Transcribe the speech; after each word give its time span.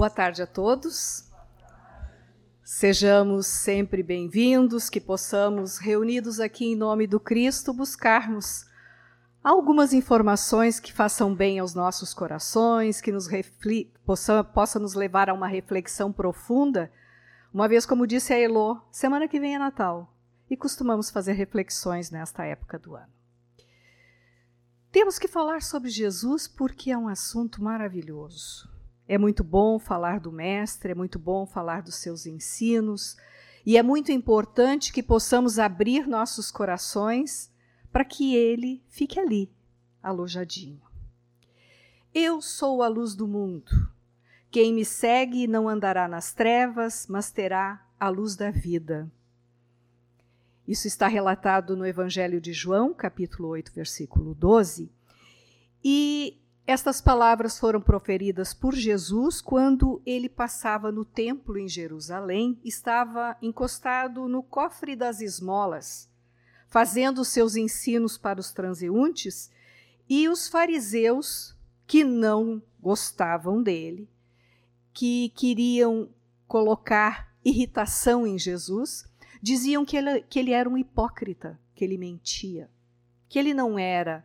Boa 0.00 0.08
tarde 0.08 0.40
a 0.40 0.46
todos. 0.46 1.30
Sejamos 2.64 3.46
sempre 3.46 4.02
bem-vindos, 4.02 4.88
que 4.88 4.98
possamos, 4.98 5.76
reunidos 5.76 6.40
aqui 6.40 6.72
em 6.72 6.74
nome 6.74 7.06
do 7.06 7.20
Cristo, 7.20 7.70
buscarmos 7.74 8.64
algumas 9.44 9.92
informações 9.92 10.80
que 10.80 10.90
façam 10.90 11.34
bem 11.34 11.58
aos 11.58 11.74
nossos 11.74 12.14
corações, 12.14 13.02
que 13.02 13.12
nos 13.12 13.28
possa, 14.06 14.42
possa 14.42 14.78
nos 14.78 14.94
levar 14.94 15.28
a 15.28 15.34
uma 15.34 15.46
reflexão 15.46 16.10
profunda. 16.10 16.90
Uma 17.52 17.68
vez, 17.68 17.84
como 17.84 18.06
disse 18.06 18.32
a 18.32 18.38
Elo, 18.38 18.80
semana 18.90 19.28
que 19.28 19.38
vem 19.38 19.54
é 19.54 19.58
Natal 19.58 20.10
e 20.48 20.56
costumamos 20.56 21.10
fazer 21.10 21.32
reflexões 21.32 22.10
nesta 22.10 22.42
época 22.46 22.78
do 22.78 22.96
ano. 22.96 23.12
Temos 24.90 25.18
que 25.18 25.28
falar 25.28 25.60
sobre 25.60 25.90
Jesus 25.90 26.48
porque 26.48 26.90
é 26.90 26.96
um 26.96 27.06
assunto 27.06 27.62
maravilhoso. 27.62 28.79
É 29.10 29.18
muito 29.18 29.42
bom 29.42 29.76
falar 29.76 30.20
do 30.20 30.30
Mestre, 30.30 30.92
é 30.92 30.94
muito 30.94 31.18
bom 31.18 31.44
falar 31.44 31.82
dos 31.82 31.96
seus 31.96 32.26
ensinos, 32.26 33.16
e 33.66 33.76
é 33.76 33.82
muito 33.82 34.12
importante 34.12 34.92
que 34.92 35.02
possamos 35.02 35.58
abrir 35.58 36.06
nossos 36.06 36.48
corações 36.52 37.52
para 37.90 38.04
que 38.04 38.36
ele 38.36 38.84
fique 38.88 39.18
ali, 39.18 39.50
alojadinho. 40.00 40.80
Eu 42.14 42.40
sou 42.40 42.84
a 42.84 42.88
luz 42.88 43.16
do 43.16 43.26
mundo. 43.26 43.72
Quem 44.48 44.72
me 44.72 44.84
segue 44.84 45.48
não 45.48 45.68
andará 45.68 46.06
nas 46.06 46.32
trevas, 46.32 47.08
mas 47.08 47.32
terá 47.32 47.84
a 47.98 48.08
luz 48.08 48.36
da 48.36 48.52
vida. 48.52 49.10
Isso 50.68 50.86
está 50.86 51.08
relatado 51.08 51.76
no 51.76 51.84
Evangelho 51.84 52.40
de 52.40 52.52
João, 52.52 52.94
capítulo 52.94 53.48
8, 53.48 53.72
versículo 53.72 54.36
12. 54.36 54.88
E 55.82 56.39
estas 56.70 57.00
palavras 57.00 57.58
foram 57.58 57.80
proferidas 57.80 58.54
por 58.54 58.76
Jesus 58.76 59.40
quando 59.40 60.00
ele 60.06 60.28
passava 60.28 60.92
no 60.92 61.04
templo 61.04 61.58
em 61.58 61.66
Jerusalém, 61.66 62.60
estava 62.64 63.36
encostado 63.42 64.28
no 64.28 64.40
cofre 64.40 64.94
das 64.94 65.20
esmolas, 65.20 66.08
fazendo 66.68 67.24
seus 67.24 67.56
ensinos 67.56 68.16
para 68.16 68.38
os 68.38 68.52
transeuntes, 68.52 69.50
e 70.08 70.28
os 70.28 70.46
fariseus, 70.46 71.56
que 71.88 72.04
não 72.04 72.62
gostavam 72.80 73.60
dele, 73.60 74.08
que 74.92 75.30
queriam 75.30 76.08
colocar 76.46 77.34
irritação 77.44 78.24
em 78.24 78.38
Jesus, 78.38 79.10
diziam 79.42 79.84
que 79.84 79.96
ele, 79.96 80.20
que 80.22 80.38
ele 80.38 80.52
era 80.52 80.68
um 80.68 80.78
hipócrita, 80.78 81.58
que 81.74 81.82
ele 81.82 81.98
mentia, 81.98 82.70
que 83.28 83.40
ele 83.40 83.52
não 83.52 83.76
era 83.76 84.24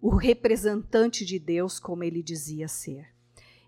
o 0.00 0.14
representante 0.14 1.24
de 1.24 1.38
Deus 1.38 1.78
como 1.78 2.04
ele 2.04 2.22
dizia 2.22 2.68
ser. 2.68 3.08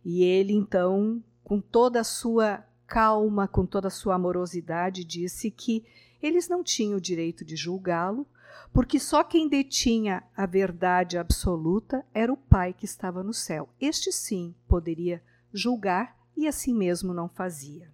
E 0.05 0.23
ele, 0.23 0.53
então, 0.53 1.23
com 1.43 1.61
toda 1.61 2.01
a 2.01 2.05
sua 2.05 2.65
calma, 2.87 3.47
com 3.47 3.67
toda 3.67 3.89
a 3.89 3.91
sua 3.91 4.15
amorosidade, 4.15 5.05
disse 5.05 5.51
que 5.51 5.85
eles 6.23 6.49
não 6.49 6.63
tinham 6.63 6.99
o 6.99 7.01
direito 7.01 7.45
de 7.45 7.57
julgá-lo, 7.57 8.27
porque 8.73 8.99
só 9.01 9.25
quem 9.25 9.49
detinha 9.49 10.23
a 10.37 10.47
verdade 10.47 11.19
absoluta 11.19 12.05
era 12.15 12.33
o 12.33 12.37
Pai 12.37 12.73
que 12.73 12.85
estava 12.85 13.23
no 13.23 13.33
céu. 13.33 13.69
Este 13.81 14.13
sim 14.13 14.55
poderia 14.69 15.23
julgar 15.53 16.17
e 16.37 16.47
assim 16.47 16.75
mesmo 16.75 17.13
não 17.13 17.29
fazia. 17.29 17.91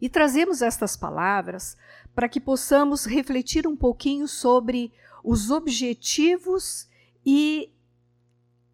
E 0.00 0.08
trazemos 0.08 0.62
estas 0.62 0.96
palavras 0.96 1.76
para 2.14 2.28
que 2.28 2.40
possamos 2.40 3.04
refletir 3.04 3.66
um 3.66 3.76
pouquinho 3.76 4.26
sobre 4.26 4.92
os 5.22 5.50
objetivos 5.50 6.88
e 7.24 7.72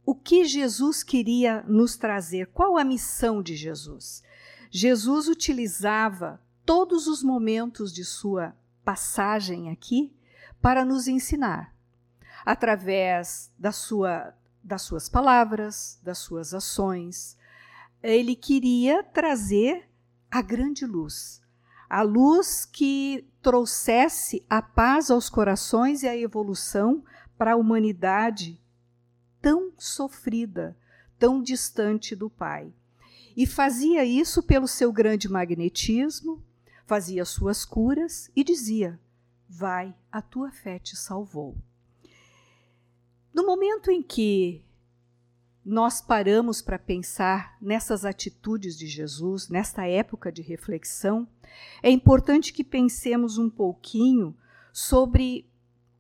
o 0.05 0.15
que 0.15 0.45
Jesus 0.45 1.03
queria 1.03 1.63
nos 1.69 1.97
trazer, 1.97 2.47
qual 2.47 2.79
a 2.79 2.85
missão 2.85 3.43
de 3.43 3.55
Jesus? 3.55 4.23
Jesus 4.71 5.29
utilizava 5.29 6.41
todos 6.65 7.07
os 7.07 7.23
momentos 7.23 7.93
de 7.93 8.05
sua 8.05 8.57
passagem 8.85 9.71
aqui 9.71 10.15
para 10.63 10.85
nos 10.85 11.09
ensinar, 11.09 11.75
através 12.45 13.53
da 13.59 13.71
sua, 13.71 14.35
das 14.65 14.83
suas 14.83 15.09
palavras, 15.09 16.01
das 16.03 16.19
suas 16.19 16.55
ações. 16.55 17.37
Ele 18.03 18.35
queria 18.35 19.03
trazer 19.03 19.89
a 20.31 20.41
grande 20.41 20.87
luz, 20.87 21.43
a 21.89 22.01
luz 22.01 22.65
que 22.65 23.27
trouxesse 23.43 24.45
a 24.49 24.63
paz 24.63 25.11
aos 25.11 25.29
corações 25.29 26.03
e 26.03 26.09
a 26.09 26.17
evolução 26.17 27.05
para 27.39 27.53
a 27.53 27.57
humanidade 27.57 28.61
tão 29.41 29.73
sofrida, 29.79 30.77
tão 31.19 31.41
distante 31.41 32.15
do 32.17 32.29
Pai. 32.29 32.73
E 33.37 33.47
fazia 33.47 34.05
isso 34.05 34.43
pelo 34.43 34.67
seu 34.67 34.93
grande 34.93 35.29
magnetismo, 35.29 36.43
fazia 36.85 37.25
suas 37.25 37.65
curas 37.65 38.31
e 38.35 38.43
dizia: 38.43 39.01
Vai, 39.49 39.95
a 40.11 40.21
tua 40.21 40.51
fé 40.51 40.79
te 40.79 40.97
salvou. 40.97 41.57
No 43.33 43.47
momento 43.47 43.91
em 43.91 44.03
que 44.03 44.65
nós 45.65 46.01
paramos 46.01 46.61
para 46.61 46.79
pensar 46.79 47.57
nessas 47.61 48.05
atitudes 48.05 48.77
de 48.77 48.87
Jesus, 48.87 49.49
nesta 49.49 49.87
época 49.87 50.33
de 50.33 50.43
reflexão, 50.43 51.29
é 51.83 51.91
importante 51.91 52.53
que 52.53 52.65
pensemos 52.65 53.39
um 53.39 53.49
pouquinho 53.49 54.37
sobre 54.73 55.48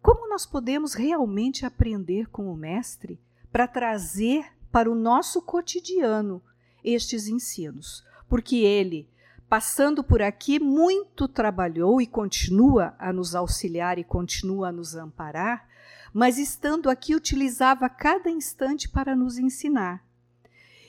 como 0.08 0.26
nós 0.26 0.46
podemos 0.46 0.94
realmente 0.94 1.66
aprender 1.66 2.30
com 2.30 2.50
o 2.50 2.56
Mestre 2.56 3.20
para 3.52 3.68
trazer 3.68 4.46
para 4.72 4.90
o 4.90 4.94
nosso 4.94 5.42
cotidiano 5.42 6.42
estes 6.82 7.28
ensinos? 7.28 8.02
Porque 8.26 8.56
ele, 8.56 9.06
passando 9.50 10.02
por 10.02 10.22
aqui, 10.22 10.58
muito 10.58 11.28
trabalhou 11.28 12.00
e 12.00 12.06
continua 12.06 12.96
a 12.98 13.12
nos 13.12 13.34
auxiliar 13.34 13.98
e 13.98 14.04
continua 14.04 14.68
a 14.68 14.72
nos 14.72 14.94
amparar 14.94 15.68
mas 16.10 16.38
estando 16.38 16.88
aqui 16.88 17.14
utilizava 17.14 17.86
cada 17.86 18.30
instante 18.30 18.88
para 18.88 19.14
nos 19.14 19.36
ensinar. 19.36 20.02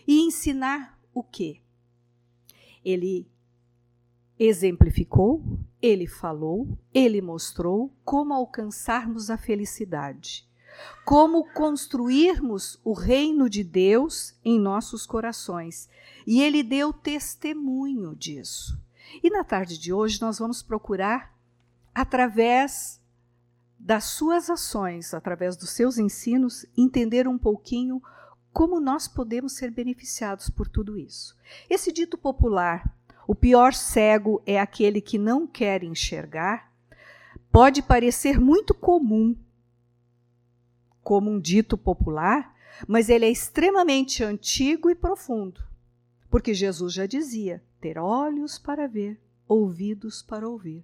E 0.08 0.22
ensinar 0.22 0.98
o 1.14 1.22
quê? 1.22 1.60
Ele 2.86 3.30
exemplificou, 4.40 5.44
ele 5.82 6.08
falou, 6.08 6.78
ele 6.94 7.22
mostrou 7.22 7.94
como 8.04 8.34
alcançarmos 8.34 9.30
a 9.30 9.38
felicidade, 9.38 10.48
como 11.06 11.52
construirmos 11.54 12.80
o 12.84 12.94
reino 12.94 13.50
de 13.50 13.64
Deus 13.64 14.36
em 14.44 14.60
nossos 14.60 15.06
corações. 15.06 15.90
E 16.28 16.42
ele 16.42 16.64
deu 16.64 16.94
testemunho 16.94 18.16
disso. 18.16 18.80
E 19.24 19.30
na 19.30 19.44
tarde 19.44 19.78
de 19.78 19.92
hoje 19.92 20.22
nós 20.22 20.38
vamos 20.40 20.62
procurar, 20.62 21.34
através 21.94 23.02
das 23.80 24.04
suas 24.04 24.50
ações, 24.50 25.14
através 25.14 25.56
dos 25.56 25.70
seus 25.72 25.98
ensinos, 25.98 26.66
entender 26.78 27.28
um 27.28 27.38
pouquinho 27.38 28.02
como 28.52 28.80
nós 28.80 29.08
podemos 29.08 29.54
ser 29.54 29.72
beneficiados 29.72 30.50
por 30.50 30.68
tudo 30.68 30.98
isso. 30.98 31.36
Esse 31.70 31.92
dito 31.92 32.18
popular, 32.18 32.94
o 33.30 33.36
pior 33.36 33.76
cego 33.76 34.42
é 34.44 34.60
aquele 34.60 35.00
que 35.00 35.20
não 35.20 35.46
quer 35.46 35.84
enxergar, 35.84 36.74
pode 37.52 37.80
parecer 37.80 38.40
muito 38.40 38.74
comum 38.74 39.36
como 41.04 41.30
um 41.30 41.40
dito 41.40 41.78
popular, 41.78 42.56
mas 42.88 43.08
ele 43.08 43.26
é 43.26 43.30
extremamente 43.30 44.24
antigo 44.24 44.90
e 44.90 44.96
profundo, 44.96 45.62
porque 46.28 46.56
Jesus 46.56 46.92
já 46.92 47.06
dizia: 47.06 47.64
ter 47.80 48.00
olhos 48.00 48.58
para 48.58 48.88
ver, 48.88 49.22
ouvidos 49.48 50.24
para 50.24 50.50
ouvir. 50.50 50.84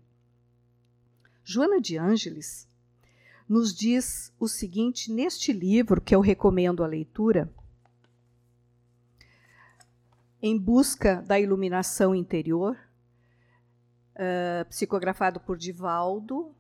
Joana 1.44 1.82
de 1.82 1.98
Ângeles 1.98 2.68
nos 3.50 3.74
diz 3.74 4.32
o 4.40 4.48
seguinte 4.48 5.12
neste 5.12 5.52
livro, 5.52 6.00
que 6.00 6.14
eu 6.14 6.22
recomendo 6.22 6.84
a 6.84 6.88
leitura, 6.88 7.52
Em 10.48 10.60
Busca 10.60 11.24
da 11.24 11.40
Iluminação 11.40 12.14
Interior, 12.14 12.78
uh, 14.14 14.64
psicografado 14.70 15.40
por 15.40 15.58
Divaldo, 15.58 16.54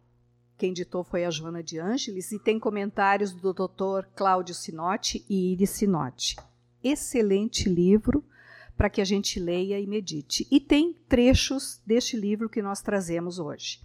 quem 0.57 0.73
ditou 0.73 1.03
foi 1.03 1.23
a 1.23 1.29
Joana 1.29 1.61
de 1.61 1.77
Ângeles, 1.77 2.31
e 2.31 2.39
tem 2.39 2.59
comentários 2.59 3.31
do 3.31 3.53
Dr. 3.53 4.07
Cláudio 4.15 4.55
Sinotti 4.55 5.23
e 5.29 5.53
Iris 5.53 5.69
Sinotti. 5.69 6.35
Excelente 6.83 7.69
livro 7.69 8.25
para 8.75 8.89
que 8.89 9.01
a 9.01 9.05
gente 9.05 9.39
leia 9.39 9.79
e 9.79 9.85
medite. 9.85 10.47
E 10.49 10.59
tem 10.59 10.91
trechos 11.07 11.79
deste 11.85 12.17
livro 12.17 12.49
que 12.49 12.63
nós 12.63 12.81
trazemos 12.81 13.37
hoje. 13.37 13.81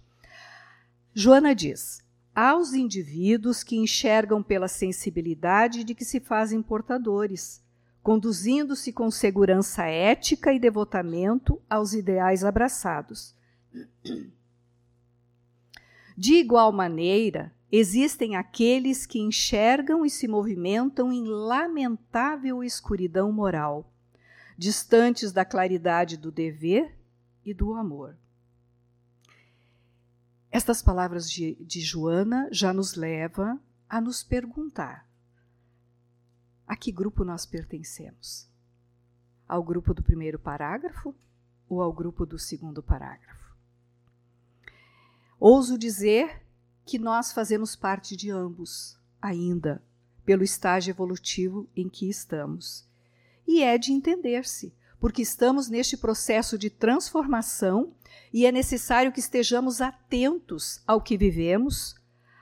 Joana 1.13 1.53
diz: 1.53 2.03
aos 2.33 2.73
indivíduos 2.73 3.63
que 3.63 3.77
enxergam 3.77 4.41
pela 4.41 4.67
sensibilidade 4.67 5.83
de 5.83 5.93
que 5.93 6.03
se 6.03 6.19
fazem 6.19 6.59
portadores, 6.59 7.61
conduzindo-se 8.03 8.91
com 8.91 9.11
segurança 9.11 9.85
ética 9.85 10.51
e 10.53 10.59
devotamento 10.59 11.61
aos 11.69 11.93
ideais 11.93 12.43
abraçados. 12.43 13.35
De 16.17 16.33
igual 16.33 16.71
maneira, 16.71 17.53
existem 17.71 18.35
aqueles 18.35 19.05
que 19.05 19.19
enxergam 19.19 20.05
e 20.05 20.09
se 20.09 20.27
movimentam 20.27 21.11
em 21.11 21.23
lamentável 21.25 22.63
escuridão 22.63 23.31
moral, 23.31 23.91
distantes 24.57 25.31
da 25.31 25.45
claridade 25.45 26.17
do 26.17 26.31
dever 26.31 26.95
e 27.45 27.53
do 27.53 27.73
amor. 27.73 28.15
Estas 30.51 30.81
palavras 30.81 31.31
de, 31.31 31.55
de 31.61 31.79
Joana 31.79 32.49
já 32.51 32.73
nos 32.73 32.95
levam 32.95 33.59
a 33.87 34.01
nos 34.01 34.21
perguntar: 34.21 35.07
a 36.71 36.75
que 36.77 36.89
grupo 36.89 37.25
nós 37.25 37.45
pertencemos? 37.45 38.47
Ao 39.45 39.61
grupo 39.61 39.93
do 39.93 40.01
primeiro 40.01 40.39
parágrafo 40.39 41.13
ou 41.67 41.81
ao 41.81 41.91
grupo 41.91 42.25
do 42.25 42.39
segundo 42.39 42.81
parágrafo? 42.81 43.57
Ouso 45.37 45.77
dizer 45.77 46.41
que 46.85 46.97
nós 46.97 47.33
fazemos 47.33 47.75
parte 47.75 48.15
de 48.15 48.31
ambos, 48.31 48.97
ainda, 49.21 49.83
pelo 50.23 50.45
estágio 50.45 50.91
evolutivo 50.91 51.69
em 51.75 51.89
que 51.89 52.09
estamos. 52.09 52.87
E 53.45 53.61
é 53.61 53.77
de 53.77 53.91
entender-se, 53.91 54.73
porque 54.97 55.21
estamos 55.21 55.67
neste 55.67 55.97
processo 55.97 56.57
de 56.57 56.69
transformação 56.69 57.93
e 58.31 58.45
é 58.45 58.51
necessário 58.51 59.11
que 59.11 59.19
estejamos 59.19 59.81
atentos 59.81 60.81
ao 60.87 61.01
que 61.01 61.17
vivemos, 61.17 61.95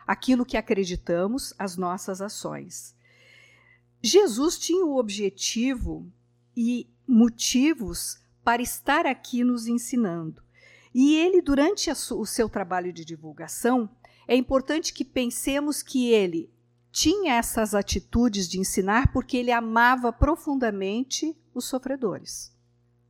aquilo 0.06 0.46
que 0.46 0.56
acreditamos, 0.56 1.52
as 1.58 1.76
nossas 1.76 2.22
ações. 2.22 2.94
Jesus 4.02 4.58
tinha 4.58 4.86
o 4.86 4.98
objetivo 4.98 6.12
e 6.56 6.88
motivos 7.08 8.20
para 8.44 8.62
estar 8.62 9.06
aqui 9.06 9.44
nos 9.44 9.68
ensinando. 9.68 10.42
E 10.94 11.16
ele, 11.16 11.42
durante 11.42 11.92
o 11.92 12.26
seu 12.26 12.50
trabalho 12.50 12.92
de 12.92 13.06
divulgação, 13.06 13.90
é 14.28 14.36
importante 14.36 14.94
que 14.94 15.06
pensemos 15.06 15.84
que 15.84 16.12
ele 16.12 16.52
tinha 16.92 17.36
essas 17.36 17.76
atitudes 17.76 18.48
de 18.48 18.60
ensinar 18.60 19.12
porque 19.12 19.38
ele 19.38 19.52
amava 19.52 20.12
profundamente 20.12 21.36
os 21.54 21.66
sofredores. 21.66 22.56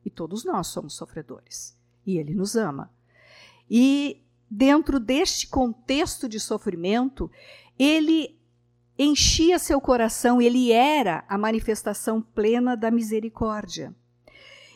E 0.03 0.09
todos 0.09 0.43
nós 0.43 0.67
somos 0.67 0.95
sofredores. 0.95 1.77
E 2.05 2.17
ele 2.17 2.33
nos 2.33 2.55
ama. 2.55 2.91
E 3.69 4.21
dentro 4.49 4.99
deste 4.99 5.47
contexto 5.47 6.27
de 6.27 6.39
sofrimento, 6.39 7.29
ele 7.77 8.38
enchia 8.99 9.57
seu 9.57 9.79
coração, 9.79 10.41
ele 10.41 10.73
era 10.73 11.23
a 11.29 11.37
manifestação 11.37 12.21
plena 12.21 12.75
da 12.75 12.91
misericórdia. 12.91 13.95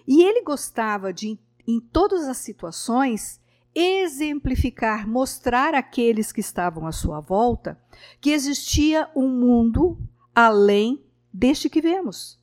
E 0.07 0.23
ele 0.23 0.41
gostava 0.41 1.11
de, 1.11 1.37
em 1.67 1.79
todas 1.81 2.27
as 2.29 2.37
situações, 2.37 3.41
exemplificar, 3.75 5.07
mostrar 5.07 5.75
àqueles 5.75 6.31
que 6.31 6.39
estavam 6.39 6.87
à 6.87 6.91
sua 6.93 7.19
volta 7.19 7.77
que 8.21 8.29
existia 8.29 9.09
um 9.15 9.27
mundo 9.27 9.97
além 10.33 11.03
deste 11.33 11.69
que 11.69 11.81
vemos, 11.81 12.39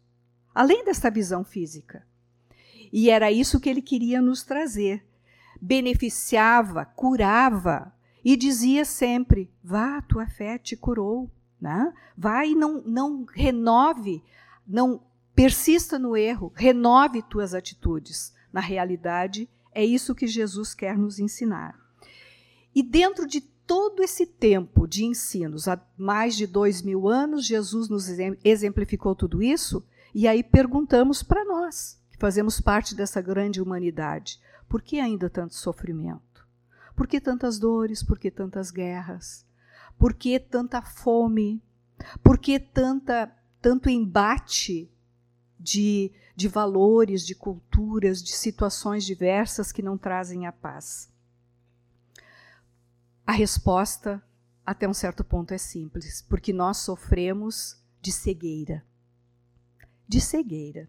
além 0.55 0.85
desta 0.85 1.11
visão 1.11 1.45
física. 1.45 2.07
E 2.93 3.09
era 3.09 3.31
isso 3.31 3.61
que 3.61 3.71
ele 3.71 3.81
queria 3.81 4.21
nos 4.21 4.43
trazer. 4.43 5.07
Beneficiava, 5.61 6.85
curava 6.85 7.93
e 8.25 8.37
dizia 8.37 8.85
sempre: 8.85 9.51
Vá, 9.63 10.03
tua 10.03 10.27
fé 10.27 10.59
te 10.59 10.77
curou. 10.77 11.31
Né? 11.61 11.93
Vai 12.17 12.51
e 12.51 12.55
não, 12.55 12.83
não 12.83 13.25
renove, 13.25 14.23
não 14.67 15.03
persista 15.35 15.99
no 15.99 16.17
erro, 16.17 16.53
renove 16.55 17.23
tuas 17.23 17.55
atitudes. 17.55 18.35
Na 18.53 18.61
realidade, 18.61 19.49
é 19.73 19.85
isso 19.85 20.15
que 20.15 20.27
Jesus 20.27 20.75
quer 20.75 20.97
nos 20.97 21.19
ensinar. 21.19 21.79
E 22.75 22.83
dentro 22.83 23.27
de 23.27 23.41
todo 23.41 24.03
esse 24.03 24.27
tempo 24.27 24.87
de 24.87 25.05
ensinos, 25.05 25.69
há 25.69 25.81
mais 25.97 26.37
de 26.37 26.47
dois 26.47 26.83
mil 26.83 27.09
anos, 27.09 27.47
Jesus 27.47 27.89
nos 27.89 28.09
exemplificou 28.45 29.15
tudo 29.15 29.43
isso, 29.43 29.85
e 30.15 30.27
aí 30.27 30.43
perguntamos 30.43 31.23
para 31.23 31.45
nós, 31.45 32.01
que 32.11 32.19
fazemos 32.19 32.61
parte 32.61 32.95
dessa 32.97 33.21
grande 33.21 33.61
humanidade, 33.61 34.41
por 34.69 34.83
que 34.83 34.99
ainda 34.99 35.31
tanto 35.31 35.55
sofrimento? 35.55 36.47
Por 36.97 37.07
que 37.07 37.21
tantas 37.21 37.59
dores? 37.59 38.03
Por 38.03 38.19
que 38.19 38.31
tantas 38.31 38.71
guerras? 38.71 39.47
Por 40.01 40.15
que 40.15 40.41
tanta 40.41 40.81
fome? 40.81 41.63
Por 42.23 42.39
que 42.39 42.59
tanta, 42.59 43.31
tanto 43.61 43.91
embate 43.91 44.91
de, 45.59 46.11
de 46.35 46.49
valores, 46.49 47.27
de 47.27 47.35
culturas, 47.35 48.23
de 48.23 48.33
situações 48.33 49.05
diversas 49.05 49.71
que 49.71 49.83
não 49.83 49.99
trazem 49.99 50.47
a 50.47 50.53
paz? 50.53 51.13
A 53.27 53.33
resposta, 53.33 54.23
até 54.65 54.89
um 54.89 54.95
certo 54.95 55.23
ponto, 55.23 55.53
é 55.53 55.59
simples, 55.59 56.23
porque 56.23 56.51
nós 56.51 56.79
sofremos 56.79 57.77
de 58.01 58.11
cegueira. 58.11 58.83
De 60.09 60.19
cegueira. 60.19 60.89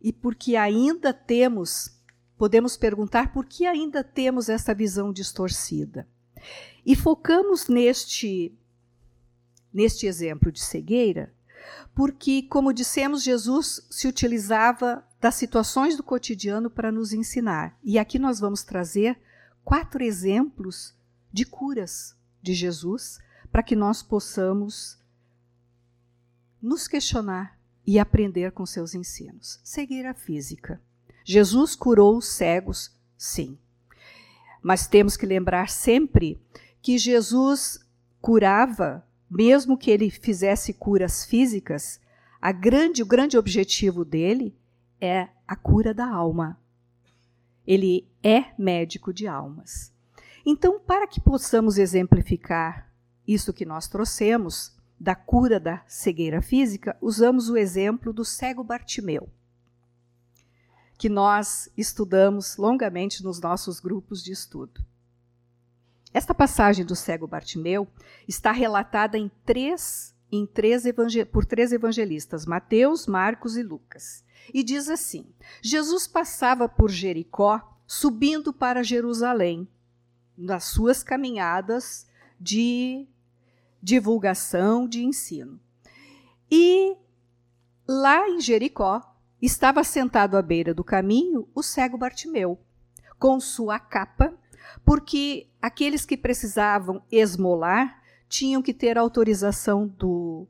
E 0.00 0.12
porque 0.12 0.54
ainda 0.54 1.12
temos, 1.12 2.00
podemos 2.38 2.76
perguntar 2.76 3.32
por 3.32 3.44
que 3.44 3.66
ainda 3.66 4.04
temos 4.04 4.48
essa 4.48 4.72
visão 4.72 5.12
distorcida. 5.12 6.06
E 6.84 6.96
focamos 6.96 7.68
neste, 7.68 8.52
neste 9.72 10.06
exemplo 10.06 10.50
de 10.50 10.60
cegueira, 10.60 11.32
porque, 11.94 12.42
como 12.42 12.72
dissemos, 12.72 13.22
Jesus 13.22 13.86
se 13.90 14.08
utilizava 14.08 15.04
das 15.20 15.34
situações 15.34 15.96
do 15.96 16.02
cotidiano 16.02 16.70
para 16.70 16.90
nos 16.90 17.12
ensinar. 17.12 17.78
E 17.82 17.98
aqui 17.98 18.18
nós 18.18 18.40
vamos 18.40 18.62
trazer 18.62 19.18
quatro 19.64 20.02
exemplos 20.02 20.94
de 21.32 21.44
curas 21.44 22.16
de 22.42 22.54
Jesus 22.54 23.18
para 23.52 23.62
que 23.62 23.76
nós 23.76 24.02
possamos 24.02 24.98
nos 26.62 26.88
questionar 26.88 27.58
e 27.86 27.98
aprender 27.98 28.52
com 28.52 28.64
seus 28.64 28.94
ensinos. 28.94 29.60
Cegueira 29.64 30.14
física. 30.14 30.80
Jesus 31.24 31.74
curou 31.74 32.16
os 32.16 32.28
cegos, 32.28 32.92
sim. 33.16 33.58
Mas 34.62 34.86
temos 34.86 35.16
que 35.16 35.26
lembrar 35.26 35.68
sempre 35.68 36.40
que 36.82 36.98
Jesus 36.98 37.80
curava, 38.20 39.06
mesmo 39.30 39.76
que 39.76 39.90
ele 39.90 40.10
fizesse 40.10 40.74
curas 40.74 41.24
físicas, 41.24 42.00
a 42.40 42.52
grande, 42.52 43.02
o 43.02 43.06
grande 43.06 43.36
objetivo 43.36 44.04
dele 44.04 44.54
é 45.00 45.28
a 45.46 45.56
cura 45.56 45.92
da 45.92 46.08
alma. 46.08 46.58
Ele 47.66 48.08
é 48.22 48.46
médico 48.58 49.12
de 49.12 49.26
almas. 49.26 49.92
Então, 50.44 50.80
para 50.80 51.06
que 51.06 51.20
possamos 51.20 51.78
exemplificar 51.78 52.90
isso 53.26 53.52
que 53.52 53.64
nós 53.64 53.86
trouxemos, 53.86 54.74
da 54.98 55.14
cura 55.14 55.58
da 55.58 55.82
cegueira 55.86 56.42
física, 56.42 56.96
usamos 57.00 57.48
o 57.48 57.56
exemplo 57.56 58.12
do 58.12 58.24
cego 58.24 58.62
Bartimeu, 58.62 59.30
que 61.00 61.08
nós 61.08 61.70
estudamos 61.78 62.58
longamente 62.58 63.24
nos 63.24 63.40
nossos 63.40 63.80
grupos 63.80 64.22
de 64.22 64.32
estudo. 64.32 64.84
Esta 66.12 66.34
passagem 66.34 66.84
do 66.84 66.94
cego 66.94 67.26
Bartimeu 67.26 67.88
está 68.28 68.52
relatada 68.52 69.16
em 69.16 69.30
três, 69.46 70.14
em 70.30 70.44
três 70.44 70.82
por 71.32 71.46
três 71.46 71.72
evangelistas, 71.72 72.44
Mateus, 72.44 73.06
Marcos 73.06 73.56
e 73.56 73.62
Lucas. 73.62 74.22
E 74.52 74.62
diz 74.62 74.90
assim: 74.90 75.24
Jesus 75.62 76.06
passava 76.06 76.68
por 76.68 76.90
Jericó, 76.90 77.80
subindo 77.86 78.52
para 78.52 78.82
Jerusalém, 78.82 79.66
nas 80.36 80.64
suas 80.64 81.02
caminhadas 81.02 82.06
de 82.38 83.08
divulgação, 83.82 84.86
de 84.86 85.02
ensino. 85.02 85.58
E 86.50 86.94
lá 87.88 88.28
em 88.28 88.38
Jericó, 88.38 89.09
estava 89.40 89.82
sentado 89.84 90.36
à 90.36 90.42
beira 90.42 90.74
do 90.74 90.84
caminho 90.84 91.48
o 91.54 91.62
cego 91.62 91.98
Bartimeu, 91.98 92.58
com 93.18 93.38
sua 93.40 93.78
capa 93.78 94.34
porque 94.84 95.48
aqueles 95.60 96.04
que 96.04 96.16
precisavam 96.16 97.02
esmolar 97.10 98.00
tinham 98.28 98.62
que 98.62 98.72
ter 98.72 98.96
autorização 98.96 99.86
do, 99.86 100.46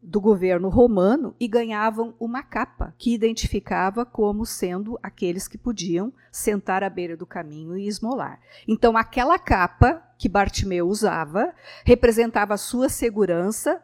do 0.00 0.20
governo 0.20 0.68
romano 0.68 1.34
e 1.38 1.48
ganhavam 1.48 2.14
uma 2.20 2.42
capa 2.42 2.94
que 2.96 3.12
identificava 3.12 4.04
como 4.04 4.46
sendo 4.46 4.98
aqueles 5.02 5.48
que 5.48 5.58
podiam 5.58 6.12
sentar 6.30 6.84
à 6.84 6.90
beira 6.90 7.16
do 7.16 7.26
caminho 7.26 7.76
e 7.76 7.88
esmolar. 7.88 8.40
Então, 8.68 8.96
aquela 8.96 9.38
capa 9.38 10.02
que 10.16 10.28
Bartimeu 10.28 10.86
usava 10.86 11.52
representava 11.84 12.54
a 12.54 12.58
sua 12.58 12.88
segurança 12.88 13.82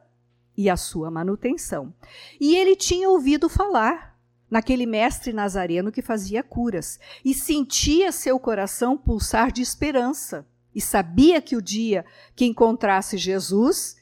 e 0.56 0.70
a 0.70 0.76
sua 0.76 1.10
manutenção. 1.10 1.92
E 2.40 2.54
ele 2.56 2.76
tinha 2.76 3.08
ouvido 3.08 3.48
falar 3.48 4.09
naquele 4.50 4.84
mestre 4.84 5.32
nazareno 5.32 5.92
que 5.92 6.02
fazia 6.02 6.42
curas, 6.42 6.98
e 7.24 7.32
sentia 7.32 8.10
seu 8.10 8.38
coração 8.38 8.98
pulsar 8.98 9.52
de 9.52 9.62
esperança, 9.62 10.46
e 10.74 10.80
sabia 10.80 11.40
que 11.40 11.56
o 11.56 11.62
dia 11.62 12.04
que 12.34 12.44
encontrasse 12.44 13.16
Jesus, 13.16 13.96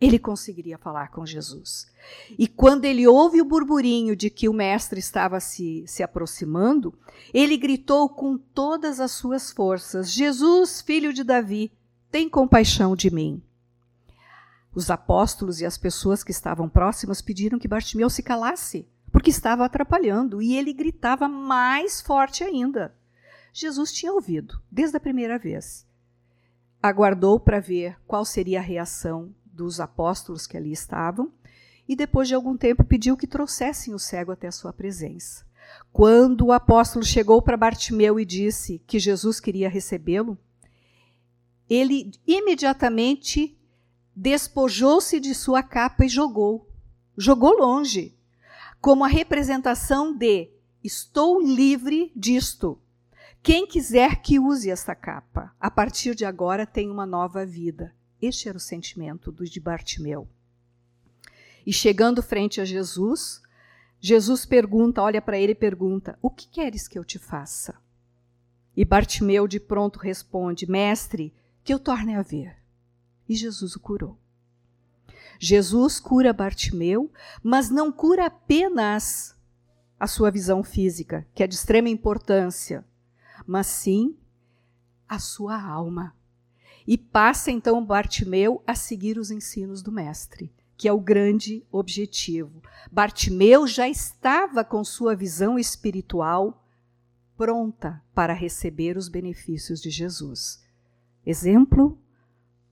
ele 0.00 0.18
conseguiria 0.18 0.78
falar 0.78 1.08
com 1.10 1.24
Jesus. 1.24 1.86
E 2.38 2.46
quando 2.46 2.84
ele 2.84 3.06
ouve 3.06 3.40
o 3.40 3.44
burburinho 3.44 4.14
de 4.14 4.28
que 4.28 4.48
o 4.48 4.52
mestre 4.52 5.00
estava 5.00 5.40
se, 5.40 5.84
se 5.86 6.02
aproximando, 6.02 6.92
ele 7.32 7.56
gritou 7.56 8.08
com 8.08 8.36
todas 8.36 9.00
as 9.00 9.12
suas 9.12 9.50
forças: 9.50 10.10
Jesus, 10.10 10.82
filho 10.82 11.12
de 11.12 11.24
Davi, 11.24 11.72
tem 12.10 12.28
compaixão 12.28 12.94
de 12.94 13.10
mim. 13.10 13.42
Os 14.74 14.90
apóstolos 14.90 15.60
e 15.60 15.66
as 15.66 15.78
pessoas 15.78 16.24
que 16.24 16.32
estavam 16.32 16.68
próximas 16.68 17.22
pediram 17.22 17.58
que 17.58 17.68
Bartimeu 17.68 18.10
se 18.10 18.22
calasse, 18.22 18.86
porque 19.14 19.30
estava 19.30 19.64
atrapalhando 19.64 20.42
e 20.42 20.56
ele 20.56 20.72
gritava 20.72 21.28
mais 21.28 22.00
forte 22.00 22.42
ainda. 22.42 22.92
Jesus 23.52 23.92
tinha 23.92 24.12
ouvido 24.12 24.60
desde 24.68 24.96
a 24.96 25.00
primeira 25.00 25.38
vez. 25.38 25.86
Aguardou 26.82 27.38
para 27.38 27.60
ver 27.60 27.96
qual 28.08 28.24
seria 28.24 28.58
a 28.58 28.62
reação 28.62 29.32
dos 29.44 29.78
apóstolos 29.78 30.48
que 30.48 30.56
ali 30.56 30.72
estavam 30.72 31.32
e 31.86 31.94
depois 31.94 32.26
de 32.26 32.34
algum 32.34 32.56
tempo 32.56 32.82
pediu 32.82 33.16
que 33.16 33.28
trouxessem 33.28 33.94
o 33.94 34.00
cego 34.00 34.32
até 34.32 34.48
a 34.48 34.52
sua 34.52 34.72
presença. 34.72 35.46
Quando 35.92 36.46
o 36.46 36.52
apóstolo 36.52 37.04
chegou 37.04 37.40
para 37.40 37.56
Bartimeu 37.56 38.18
e 38.18 38.24
disse 38.24 38.82
que 38.84 38.98
Jesus 38.98 39.38
queria 39.38 39.68
recebê-lo, 39.68 40.36
ele 41.70 42.10
imediatamente 42.26 43.56
despojou-se 44.14 45.20
de 45.20 45.36
sua 45.36 45.62
capa 45.62 46.04
e 46.04 46.08
jogou. 46.08 46.68
Jogou 47.16 47.56
longe, 47.56 48.12
como 48.84 49.02
a 49.02 49.08
representação 49.08 50.14
de 50.14 50.50
estou 50.82 51.40
livre 51.40 52.12
disto. 52.14 52.78
Quem 53.42 53.66
quiser 53.66 54.20
que 54.20 54.38
use 54.38 54.70
esta 54.70 54.94
capa, 54.94 55.56
a 55.58 55.70
partir 55.70 56.14
de 56.14 56.26
agora 56.26 56.66
tem 56.66 56.90
uma 56.90 57.06
nova 57.06 57.46
vida. 57.46 57.94
Este 58.20 58.46
era 58.46 58.58
o 58.58 58.60
sentimento 58.60 59.32
do 59.32 59.46
de 59.46 59.58
Bartimeu. 59.58 60.28
E 61.64 61.72
chegando 61.72 62.22
frente 62.22 62.60
a 62.60 62.64
Jesus, 62.66 63.40
Jesus 63.98 64.44
pergunta, 64.44 65.00
olha 65.00 65.22
para 65.22 65.38
ele 65.38 65.52
e 65.52 65.54
pergunta: 65.54 66.18
O 66.20 66.28
que 66.28 66.46
queres 66.46 66.86
que 66.86 66.98
eu 66.98 67.06
te 67.06 67.18
faça? 67.18 67.80
E 68.76 68.84
Bartimeu 68.84 69.48
de 69.48 69.58
pronto 69.58 69.98
responde: 69.98 70.70
Mestre, 70.70 71.32
que 71.64 71.72
eu 71.72 71.78
torne 71.78 72.16
a 72.16 72.20
ver. 72.20 72.54
E 73.26 73.34
Jesus 73.34 73.76
o 73.76 73.80
curou. 73.80 74.18
Jesus 75.38 76.00
cura 76.00 76.32
Bartimeu, 76.32 77.10
mas 77.42 77.70
não 77.70 77.90
cura 77.92 78.26
apenas 78.26 79.36
a 79.98 80.06
sua 80.06 80.30
visão 80.30 80.62
física, 80.62 81.26
que 81.34 81.42
é 81.42 81.46
de 81.46 81.54
extrema 81.54 81.88
importância, 81.88 82.84
mas 83.46 83.66
sim 83.66 84.16
a 85.08 85.18
sua 85.18 85.60
alma. 85.60 86.14
E 86.86 86.98
passa 86.98 87.50
então 87.50 87.84
Bartimeu 87.84 88.62
a 88.66 88.74
seguir 88.74 89.18
os 89.18 89.30
ensinos 89.30 89.82
do 89.82 89.90
Mestre 89.90 90.52
que 90.76 90.88
é 90.88 90.92
o 90.92 91.00
grande 91.00 91.64
objetivo. 91.70 92.62
Bartimeu 92.90 93.66
já 93.66 93.88
estava 93.88 94.64
com 94.64 94.82
sua 94.84 95.14
visão 95.14 95.58
espiritual 95.58 96.62
pronta 97.36 98.02
para 98.14 98.32
receber 98.32 98.96
os 98.96 99.08
benefícios 99.08 99.80
de 99.80 99.90
Jesus. 99.90 100.62
Exemplo 101.24 101.98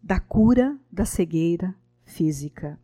da 0.03 0.19
cura 0.21 0.79
da 0.91 1.05
cegueira 1.05 1.75
física. 2.05 2.79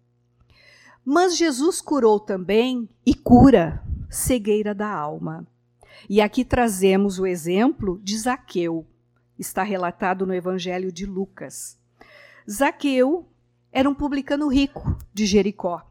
Mas 1.05 1.37
Jesus 1.37 1.81
curou 1.81 2.21
também 2.21 2.89
e 3.05 3.15
cura 3.15 3.83
cegueira 4.11 4.75
da 4.75 4.91
alma. 4.91 5.47
E 6.09 6.21
aqui 6.21 6.45
trazemos 6.45 7.19
o 7.19 7.27
exemplo 7.27 8.01
de 8.03 8.17
Zaqueu. 8.19 8.87
Está 9.39 9.63
relatado 9.63 10.27
no 10.27 10.35
Evangelho 10.35 10.93
de 10.93 11.07
Lucas. 11.07 11.79
Zaqueu 12.49 13.27
era 13.73 13.89
um 13.89 13.95
publicano 13.95 14.49
rico 14.49 14.97
de 15.13 15.27
Jericó. 15.27 15.87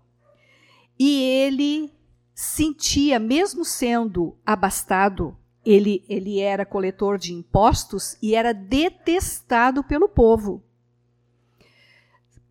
E 1.00 1.22
ele 1.22 1.92
sentia, 2.34 3.20
mesmo 3.20 3.66
sendo 3.66 4.38
abastado, 4.46 5.36
ele, 5.66 6.06
ele 6.08 6.40
era 6.40 6.66
coletor 6.66 7.18
de 7.18 7.34
impostos 7.34 8.18
e 8.22 8.36
era 8.36 8.54
detestado 8.54 9.84
pelo 9.84 10.08
povo. 10.08 10.64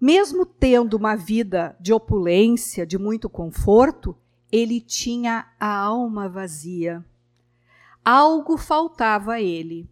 Mesmo 0.01 0.45
tendo 0.45 0.95
uma 0.95 1.17
vida 1.17 1.77
de 1.81 1.93
opulência, 1.93 2.87
de 2.87 2.99
muito 2.99 3.29
conforto, 3.29 4.17
ele 4.53 4.81
tinha 4.81 5.47
a 5.59 5.77
alma 5.79 6.29
vazia. 6.29 7.05
Algo 8.05 8.57
faltava 8.57 9.35
a 9.35 9.41
ele. 9.41 9.89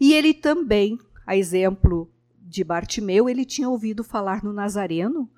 E 0.00 0.14
ele 0.14 0.32
também, 0.32 0.98
a 1.26 1.36
exemplo 1.36 2.10
de 2.40 2.64
Bartimeu, 2.64 3.28
ele 3.28 3.44
tinha 3.44 3.68
ouvido 3.68 4.02
falar 4.02 4.42
no 4.42 4.52
Nazareno 4.52 5.30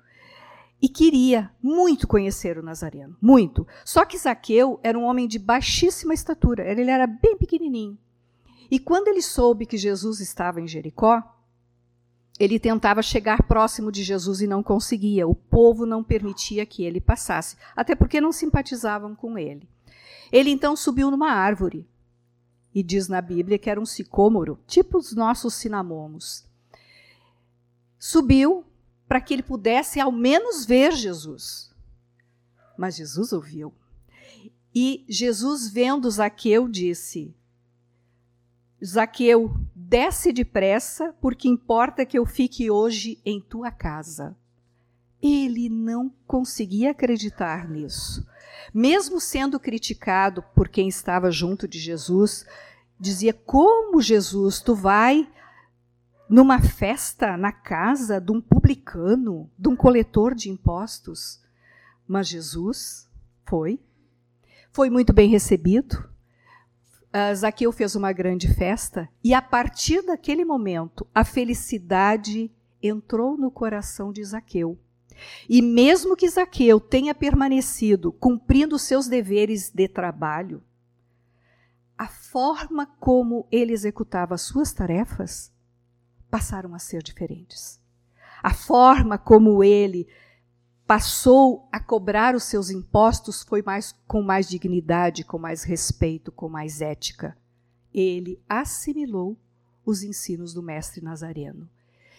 e 0.81 0.89
queria 0.89 1.51
muito 1.61 2.07
conhecer 2.07 2.57
o 2.57 2.63
Nazareno, 2.63 3.15
muito. 3.21 3.65
Só 3.83 4.05
que 4.05 4.17
Zaqueu 4.17 4.79
era 4.83 4.97
um 4.97 5.03
homem 5.03 5.27
de 5.27 5.39
baixíssima 5.39 6.13
estatura, 6.13 6.69
ele 6.69 6.89
era 6.89 7.07
bem 7.07 7.37
pequenininho. 7.37 7.97
E 8.69 8.79
quando 8.79 9.07
ele 9.07 9.21
soube 9.21 9.65
que 9.65 9.77
Jesus 9.77 10.19
estava 10.19 10.59
em 10.59 10.67
Jericó, 10.67 11.23
ele 12.39 12.59
tentava 12.59 13.01
chegar 13.01 13.43
próximo 13.43 13.91
de 13.91 14.03
Jesus 14.03 14.41
e 14.41 14.47
não 14.47 14.61
conseguia. 14.61 15.27
O 15.27 15.35
povo 15.35 15.85
não 15.85 16.03
permitia 16.03 16.65
que 16.65 16.83
ele 16.83 16.99
passasse, 16.99 17.55
até 17.75 17.95
porque 17.95 18.19
não 18.19 18.31
simpatizavam 18.31 19.15
com 19.15 19.37
ele. 19.37 19.69
Ele 20.31 20.49
então 20.49 20.75
subiu 20.75 21.09
numa 21.09 21.31
árvore. 21.31 21.87
E 22.73 22.83
diz 22.83 23.07
na 23.07 23.21
Bíblia 23.21 23.57
que 23.57 23.69
era 23.69 23.79
um 23.79 23.85
sicômoro, 23.85 24.59
tipo 24.67 24.97
os 24.97 25.13
nossos 25.13 25.53
cinamomos 25.53 26.45
subiu 28.05 28.63
para 29.07 29.19
que 29.19 29.33
ele 29.33 29.41
pudesse 29.41 29.99
ao 29.99 30.11
menos 30.11 30.63
ver 30.63 30.91
Jesus. 30.91 31.73
Mas 32.77 32.95
Jesus 32.95 33.33
ouviu. 33.33 33.73
E 34.73 35.03
Jesus, 35.09 35.69
vendo 35.69 36.09
Zaqueu, 36.11 36.67
disse: 36.67 37.33
Zaqueu, 38.83 39.55
desce 39.87 40.33
depressa, 40.33 41.13
porque 41.21 41.47
importa 41.47 42.05
que 42.05 42.17
eu 42.17 42.25
fique 42.25 42.71
hoje 42.71 43.19
em 43.23 43.39
tua 43.39 43.71
casa. 43.71 44.35
Ele 45.21 45.69
não 45.69 46.11
conseguia 46.27 46.91
acreditar 46.91 47.69
nisso. 47.69 48.25
Mesmo 48.73 49.21
sendo 49.21 49.59
criticado 49.59 50.43
por 50.55 50.67
quem 50.67 50.87
estava 50.87 51.31
junto 51.31 51.67
de 51.67 51.79
Jesus, 51.79 52.45
dizia: 52.99 53.33
Como 53.33 54.01
Jesus, 54.01 54.59
tu 54.59 54.75
vai 54.75 55.27
numa 56.27 56.59
festa 56.59 57.37
na 57.37 57.51
casa 57.51 58.19
de 58.19 58.31
um 58.31 58.41
publicano, 58.41 59.49
de 59.57 59.69
um 59.69 59.75
coletor 59.75 60.33
de 60.33 60.49
impostos. 60.49 61.41
Mas 62.07 62.27
Jesus 62.27 63.07
foi, 63.45 63.79
foi 64.71 64.89
muito 64.89 65.13
bem 65.13 65.29
recebido. 65.29 66.09
Uh, 67.15 67.33
Zaqueu 67.33 67.71
fez 67.71 67.95
uma 67.95 68.11
grande 68.11 68.53
festa 68.53 69.07
e 69.23 69.33
a 69.33 69.41
partir 69.41 70.01
daquele 70.01 70.43
momento 70.43 71.07
a 71.15 71.23
felicidade 71.23 72.51
entrou 72.83 73.37
no 73.37 73.49
coração 73.49 74.11
de 74.11 74.21
Zaqueu. 74.21 74.77
E 75.47 75.61
mesmo 75.61 76.17
que 76.17 76.27
Zaqueu 76.27 76.77
tenha 76.77 77.15
permanecido 77.15 78.11
cumprindo 78.11 78.77
seus 78.77 79.07
deveres 79.07 79.69
de 79.69 79.87
trabalho, 79.87 80.61
a 81.97 82.05
forma 82.05 82.85
como 82.99 83.47
ele 83.49 83.71
executava 83.71 84.35
as 84.35 84.41
suas 84.41 84.73
tarefas 84.73 85.53
passaram 86.29 86.75
a 86.75 86.79
ser 86.79 87.01
diferentes. 87.01 87.79
A 88.43 88.53
forma 88.53 89.17
como 89.17 89.63
ele 89.63 90.05
passou 90.85 91.67
a 91.71 91.79
cobrar 91.79 92.35
os 92.35 92.43
seus 92.43 92.69
impostos 92.69 93.43
foi 93.43 93.61
mais 93.61 93.93
com 94.07 94.21
mais 94.21 94.47
dignidade, 94.47 95.23
com 95.23 95.37
mais 95.37 95.63
respeito, 95.63 96.31
com 96.31 96.47
mais 96.47 96.81
ética. 96.81 97.37
Ele 97.93 98.41
assimilou 98.47 99.37
os 99.85 100.03
ensinos 100.03 100.53
do 100.53 100.61
mestre 100.61 101.01
Nazareno. 101.01 101.69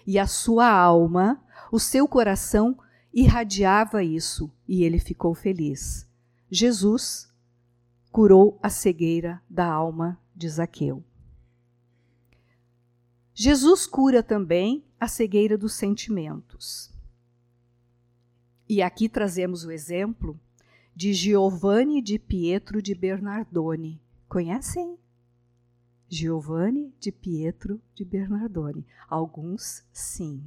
E 0.06 0.18
a 0.18 0.26
sua 0.26 0.70
alma, 0.70 1.42
o 1.70 1.78
seu 1.78 2.06
coração 2.06 2.78
irradiava 3.12 4.02
isso 4.02 4.50
e 4.68 4.85
ele 4.85 4.99
ficou 4.99 5.35
feliz. 5.35 6.06
Jesus 6.50 7.28
curou 8.12 8.58
a 8.62 8.70
cegueira 8.70 9.42
da 9.49 9.66
alma 9.66 10.18
de 10.35 10.49
Zaqueu. 10.49 11.04
Jesus 13.35 13.87
cura 13.87 14.23
também 14.23 14.85
a 14.99 15.08
cegueira 15.08 15.58
dos 15.58 15.75
sentimentos. 15.75 16.95
E 18.68 18.82
aqui 18.82 19.08
trazemos 19.08 19.64
o 19.64 19.70
exemplo 19.70 20.38
de 20.94 21.12
Giovanni 21.12 22.02
de 22.02 22.18
Pietro 22.18 22.82
de 22.82 22.94
Bernardone. 22.94 24.00
Conhecem? 24.28 24.99
Giovanni 26.08 26.92
de 26.99 27.12
Pietro 27.12 27.80
de 27.94 28.04
Bernardone. 28.04 28.85
Alguns, 29.08 29.85
sim. 29.92 30.42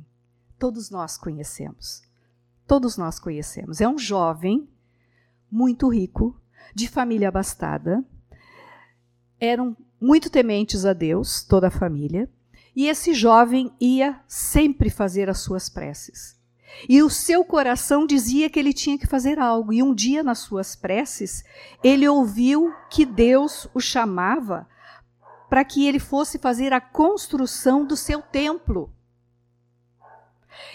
Todos 0.58 0.90
nós 0.90 1.18
conhecemos. 1.18 2.04
Todos 2.68 2.98
nós 2.98 3.20
conhecemos. 3.20 3.80
É 3.80 3.88
um 3.88 3.98
jovem 3.98 4.68
muito 5.50 5.88
rico, 5.88 6.40
de 6.74 6.88
família 6.88 7.30
abastada. 7.30 8.04
Eram 9.40 9.76
muito 10.00 10.30
tementes 10.30 10.86
a 10.86 10.94
Deus, 10.94 11.44
toda 11.44 11.68
a 11.68 11.72
família. 11.72 12.30
E 12.76 12.88
esse 12.88 13.14
jovem 13.14 13.72
ia 13.80 14.22
sempre 14.28 14.90
fazer 14.90 15.30
as 15.30 15.40
suas 15.40 15.70
preces. 15.70 16.39
E 16.88 17.02
o 17.04 17.10
seu 17.10 17.44
coração 17.44 18.06
dizia 18.06 18.50
que 18.50 18.60
ele 18.60 18.74
tinha 18.74 18.98
que 18.98 19.08
fazer 19.08 19.40
algo. 19.40 19.74
E 19.74 19.84
um 19.84 19.94
dia, 19.94 20.24
nas 20.24 20.40
suas 20.40 20.76
preces, 20.76 21.44
ele 21.84 22.08
ouviu 22.08 22.74
que 22.90 23.06
Deus 23.06 23.68
o 23.74 23.80
chamava 23.80 24.68
para 25.50 25.66
que 25.66 25.88
ele 25.88 26.00
fosse 26.00 26.38
fazer 26.38 26.72
a 26.72 26.80
construção 26.80 27.84
do 27.84 27.98
seu 27.98 28.22
templo. 28.22 28.94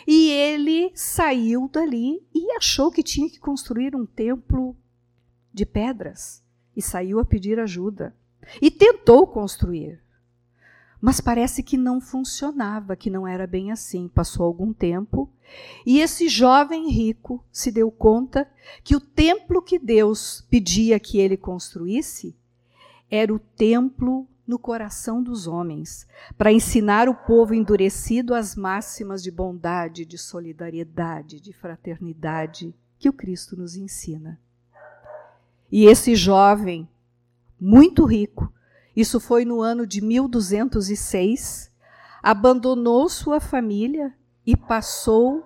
E 0.07 0.31
ele 0.31 0.93
saiu 0.95 1.69
dali 1.69 2.27
e 2.35 2.51
achou 2.57 2.91
que 2.91 3.03
tinha 3.03 3.31
que 3.31 3.39
construir 3.39 3.95
um 3.95 4.05
templo 4.05 4.77
de 5.53 5.65
pedras 5.65 6.43
e 6.77 6.83
saiu 6.83 7.21
a 7.21 7.25
pedir 7.25 7.59
ajuda. 7.61 8.15
E 8.61 8.71
tentou 8.71 9.27
construir. 9.27 10.04
Mas 11.05 11.21
parece 11.21 11.63
que 11.63 11.77
não 11.77 12.01
funcionava, 12.01 12.97
que 12.97 13.11
não 13.11 13.29
era 13.29 13.47
bem 13.47 13.71
assim. 13.71 14.09
Passou 14.09 14.47
algum 14.47 14.73
tempo 14.73 15.31
e 15.85 16.01
esse 16.01 16.31
jovem 16.31 16.89
rico 16.89 17.45
se 17.53 17.71
deu 17.71 17.91
conta 17.91 18.51
que 18.83 18.97
o 18.97 19.01
templo 19.01 19.61
que 19.61 19.79
Deus 19.79 20.47
pedia 20.49 20.99
que 20.99 21.19
ele 21.19 21.37
construísse 21.37 22.35
era 23.11 23.35
o 23.35 23.39
templo 23.39 24.27
no 24.47 24.59
coração 24.59 25.23
dos 25.23 25.47
homens, 25.47 26.09
para 26.39 26.51
ensinar 26.51 27.07
o 27.07 27.15
povo 27.15 27.53
endurecido 27.53 28.35
as 28.35 28.57
máximas 28.57 29.23
de 29.23 29.31
bondade, 29.31 30.07
de 30.07 30.17
solidariedade, 30.17 31.39
de 31.39 31.53
fraternidade 31.53 32.75
que 32.99 33.11
o 33.11 33.13
Cristo 33.13 33.59
nos 33.59 33.77
ensina. 33.77 34.41
E 35.71 35.85
esse 35.85 36.15
jovem, 36.15 36.89
muito 37.61 38.07
rico, 38.07 38.51
isso 38.97 39.19
foi 39.19 39.45
no 39.45 39.61
ano 39.61 39.87
de 39.87 40.01
1206, 40.01 41.71
abandonou 42.23 43.09
sua 43.09 43.41
família 43.41 44.15
e 44.47 44.57
passou 44.57 45.45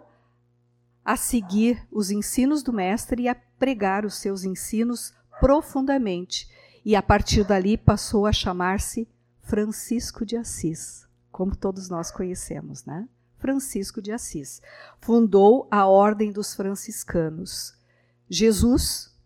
a 1.05 1.17
seguir 1.17 1.87
os 1.90 2.11
ensinos 2.11 2.62
do 2.62 2.73
Mestre 2.73 3.23
e 3.23 3.28
a 3.28 3.35
pregar 3.35 4.05
os 4.05 4.17
seus 4.17 4.45
ensinos 4.45 5.14
profundamente. 5.40 6.49
E 6.85 6.95
a 6.95 7.02
partir 7.02 7.45
dali 7.45 7.76
passou 7.78 8.26
a 8.26 8.33
chamar-se 8.33 9.09
Francisco 9.40 10.26
de 10.26 10.37
Assis, 10.37 11.07
como 11.33 11.57
todos 11.57 11.88
nós 11.88 12.11
conhecemos, 12.11 12.85
né? 12.85 13.09
Francisco 13.38 14.02
de 14.02 14.12
Assis. 14.12 14.61
Fundou 15.00 15.67
a 15.71 15.87
Ordem 15.87 16.33
dos 16.33 16.55
Franciscanos. 16.55 17.75
Jesus 18.28 19.17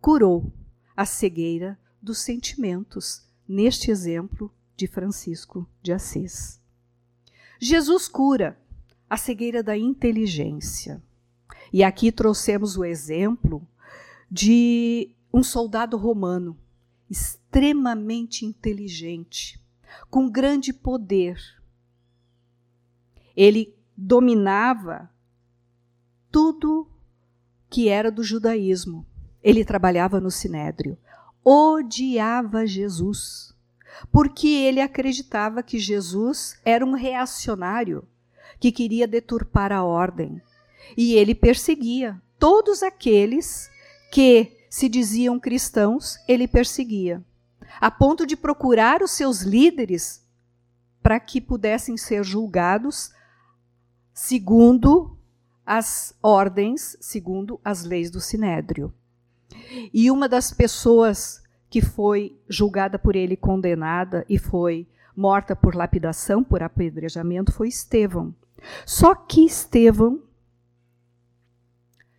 curou 0.00 0.52
a 0.96 1.04
cegueira 1.04 1.78
dos 2.00 2.18
sentimentos, 2.18 3.26
neste 3.48 3.90
exemplo 3.90 4.52
de 4.76 4.86
Francisco 4.86 5.68
de 5.82 5.92
Assis. 5.92 6.60
Jesus 7.58 8.08
cura 8.08 8.58
a 9.08 9.16
cegueira 9.16 9.62
da 9.62 9.76
inteligência. 9.76 11.02
E 11.72 11.84
aqui 11.84 12.10
trouxemos 12.10 12.76
o 12.76 12.84
exemplo 12.84 13.66
de 14.30 15.14
um 15.32 15.42
soldado 15.42 15.96
romano 15.96 16.58
extremamente 17.08 18.46
inteligente, 18.46 19.62
com 20.10 20.30
grande 20.30 20.72
poder. 20.72 21.38
Ele 23.36 23.74
dominava 23.96 25.10
tudo 26.30 26.90
que 27.68 27.88
era 27.88 28.10
do 28.10 28.24
judaísmo. 28.24 29.06
Ele 29.42 29.64
trabalhava 29.64 30.20
no 30.20 30.30
sinédrio, 30.30 30.96
odiava 31.44 32.66
Jesus, 32.66 33.54
porque 34.10 34.48
ele 34.48 34.80
acreditava 34.80 35.62
que 35.62 35.78
Jesus 35.78 36.58
era 36.64 36.84
um 36.84 36.92
reacionário 36.92 38.06
que 38.58 38.70
queria 38.70 39.08
deturpar 39.08 39.72
a 39.72 39.84
ordem. 39.84 40.40
E 40.96 41.14
ele 41.14 41.34
perseguia 41.34 42.20
todos 42.38 42.82
aqueles 42.82 43.70
que 44.10 44.52
se 44.68 44.88
diziam 44.88 45.38
cristãos, 45.38 46.18
ele 46.26 46.48
perseguia, 46.48 47.22
a 47.80 47.90
ponto 47.90 48.26
de 48.26 48.36
procurar 48.36 49.02
os 49.02 49.10
seus 49.10 49.42
líderes 49.42 50.24
para 51.02 51.18
que 51.18 51.40
pudessem 51.40 51.96
ser 51.96 52.24
julgados 52.24 53.10
segundo 54.14 55.16
as 55.64 56.14
ordens, 56.22 56.96
segundo 57.00 57.60
as 57.64 57.84
leis 57.84 58.10
do 58.10 58.20
sinédrio. 58.20 58.92
E 59.92 60.10
uma 60.10 60.28
das 60.28 60.52
pessoas 60.52 61.42
que 61.68 61.80
foi 61.80 62.38
julgada 62.48 62.98
por 62.98 63.16
ele, 63.16 63.36
condenada 63.36 64.24
e 64.28 64.38
foi 64.38 64.86
morta 65.16 65.56
por 65.56 65.74
lapidação, 65.74 66.42
por 66.44 66.62
apedrejamento, 66.62 67.52
foi 67.52 67.68
Estevão. 67.68 68.34
Só 68.86 69.14
que 69.14 69.44
Estevão 69.44 70.22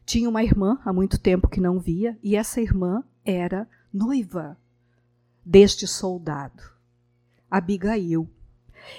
tinha 0.06 0.30
uma 0.30 0.44
irmã 0.44 0.80
há 0.84 0.92
muito 0.92 1.20
tempo 1.20 1.48
que 1.48 1.62
não 1.62 1.80
via, 1.80 2.18
e 2.22 2.36
essa 2.36 2.60
irmã 2.60 3.04
era 3.24 3.68
noiva 3.94 4.58
deste 5.46 5.88
soldado, 5.88 6.64
Abigail. 7.50 8.30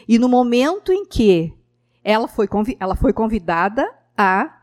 E 0.08 0.18
no 0.18 0.28
momento 0.28 0.92
em 0.92 1.04
que 1.04 1.52
ela 2.02 2.28
foi, 2.28 2.48
ela 2.78 2.94
foi 2.94 3.12
convidada 3.12 3.86
a 4.16 4.62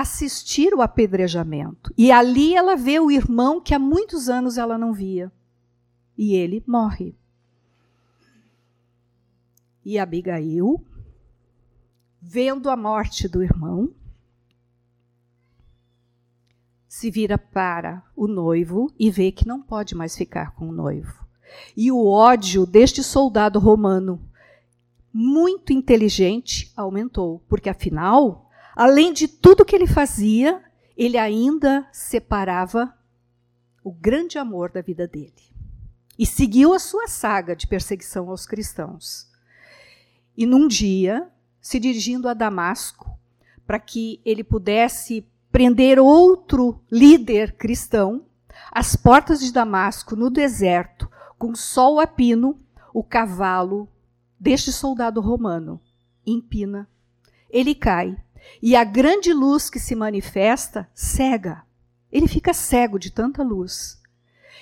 assistir 0.00 0.74
o 0.74 0.82
apedrejamento. 0.82 1.92
E 1.96 2.12
ali 2.12 2.54
ela 2.54 2.76
vê 2.76 3.00
o 3.00 3.10
irmão 3.10 3.60
que 3.60 3.74
há 3.74 3.78
muitos 3.78 4.28
anos 4.28 4.58
ela 4.58 4.78
não 4.78 4.92
via. 4.92 5.32
E 6.16 6.34
ele 6.34 6.62
morre. 6.66 7.16
E 9.84 9.98
Abigail, 9.98 10.84
vendo 12.20 12.68
a 12.68 12.76
morte 12.76 13.26
do 13.26 13.42
irmão, 13.42 13.94
se 16.86 17.10
vira 17.10 17.38
para 17.38 18.02
o 18.14 18.26
noivo 18.26 18.92
e 18.98 19.10
vê 19.10 19.30
que 19.30 19.46
não 19.46 19.62
pode 19.62 19.94
mais 19.94 20.16
ficar 20.16 20.54
com 20.54 20.68
o 20.68 20.72
noivo. 20.72 21.26
E 21.76 21.90
o 21.90 22.06
ódio 22.06 22.66
deste 22.66 23.02
soldado 23.02 23.58
romano, 23.58 24.20
muito 25.12 25.72
inteligente, 25.72 26.72
aumentou, 26.76 27.40
porque 27.48 27.68
afinal 27.68 28.47
Além 28.78 29.12
de 29.12 29.26
tudo 29.26 29.64
que 29.64 29.74
ele 29.74 29.88
fazia, 29.88 30.62
ele 30.96 31.18
ainda 31.18 31.84
separava 31.90 32.94
o 33.82 33.90
grande 33.90 34.38
amor 34.38 34.70
da 34.70 34.80
vida 34.80 35.04
dele. 35.04 35.34
E 36.16 36.24
seguiu 36.24 36.72
a 36.72 36.78
sua 36.78 37.08
saga 37.08 37.56
de 37.56 37.66
perseguição 37.66 38.30
aos 38.30 38.46
cristãos. 38.46 39.26
E 40.36 40.46
num 40.46 40.68
dia, 40.68 41.28
se 41.60 41.80
dirigindo 41.80 42.28
a 42.28 42.34
Damasco, 42.34 43.18
para 43.66 43.80
que 43.80 44.20
ele 44.24 44.44
pudesse 44.44 45.26
prender 45.50 45.98
outro 45.98 46.80
líder 46.88 47.56
cristão, 47.56 48.26
às 48.70 48.94
portas 48.94 49.40
de 49.40 49.52
Damasco, 49.52 50.14
no 50.14 50.30
deserto, 50.30 51.10
com 51.36 51.52
sol 51.52 51.98
a 51.98 52.06
pino, 52.06 52.56
o 52.94 53.02
cavalo 53.02 53.88
deste 54.38 54.70
soldado 54.70 55.20
romano 55.20 55.80
empina. 56.24 56.88
Ele 57.50 57.74
cai 57.74 58.16
e 58.62 58.74
a 58.74 58.84
grande 58.84 59.32
luz 59.32 59.70
que 59.70 59.78
se 59.78 59.94
manifesta 59.94 60.88
cega. 60.94 61.64
Ele 62.10 62.26
fica 62.26 62.52
cego 62.52 62.98
de 62.98 63.10
tanta 63.10 63.42
luz. 63.42 64.00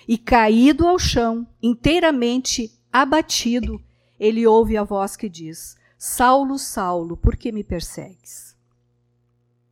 E 0.06 0.18
caído 0.18 0.86
ao 0.86 0.98
chão, 0.98 1.46
inteiramente 1.62 2.72
abatido, 2.92 3.82
ele 4.18 4.46
ouve 4.46 4.76
a 4.76 4.84
voz 4.84 5.16
que 5.16 5.28
diz: 5.28 5.76
Saulo, 5.98 6.58
Saulo, 6.58 7.16
por 7.16 7.36
que 7.36 7.50
me 7.50 7.64
persegues? 7.64 8.56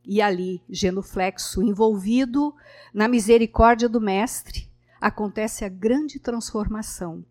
E 0.03 0.21
ali, 0.21 0.61
genuflexo, 0.69 1.63
envolvido 1.63 2.53
na 2.93 3.07
misericórdia 3.07 3.89
do 3.89 3.99
Mestre, 3.99 4.69
acontece 5.01 5.65
a 5.65 5.69
grande 5.69 6.19
transformação. 6.19 7.25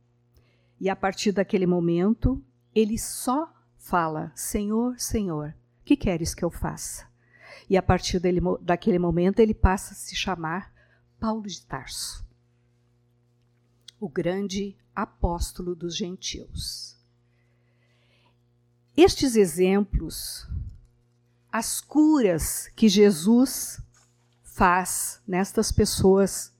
E 0.81 0.89
a 0.89 0.97
partir 0.97 1.33
daquele 1.33 1.67
momento, 1.67 2.43
ele 2.75 2.99
só 2.99 3.53
fala: 3.77 4.33
Senhor, 4.35 4.99
Senhor 4.99 5.55
que 5.85 5.97
queres 5.97 6.35
que 6.35 6.45
eu 6.45 6.51
faça? 6.51 7.07
E 7.69 7.77
a 7.77 7.83
partir 7.83 8.19
dele, 8.19 8.41
daquele 8.61 8.99
momento 8.99 9.41
ele 9.41 9.55
passa 9.55 9.93
a 9.93 9.97
se 9.97 10.15
chamar 10.15 10.73
Paulo 11.19 11.47
de 11.47 11.63
Tarso, 11.63 12.27
o 13.99 14.09
grande 14.09 14.77
apóstolo 14.95 15.75
dos 15.75 15.97
gentios. 15.97 16.97
Estes 18.97 19.35
exemplos, 19.35 20.47
as 21.51 21.81
curas 21.81 22.69
que 22.77 22.89
Jesus 22.89 23.81
faz 24.43 25.21
nestas 25.27 25.73
pessoas, 25.73 26.53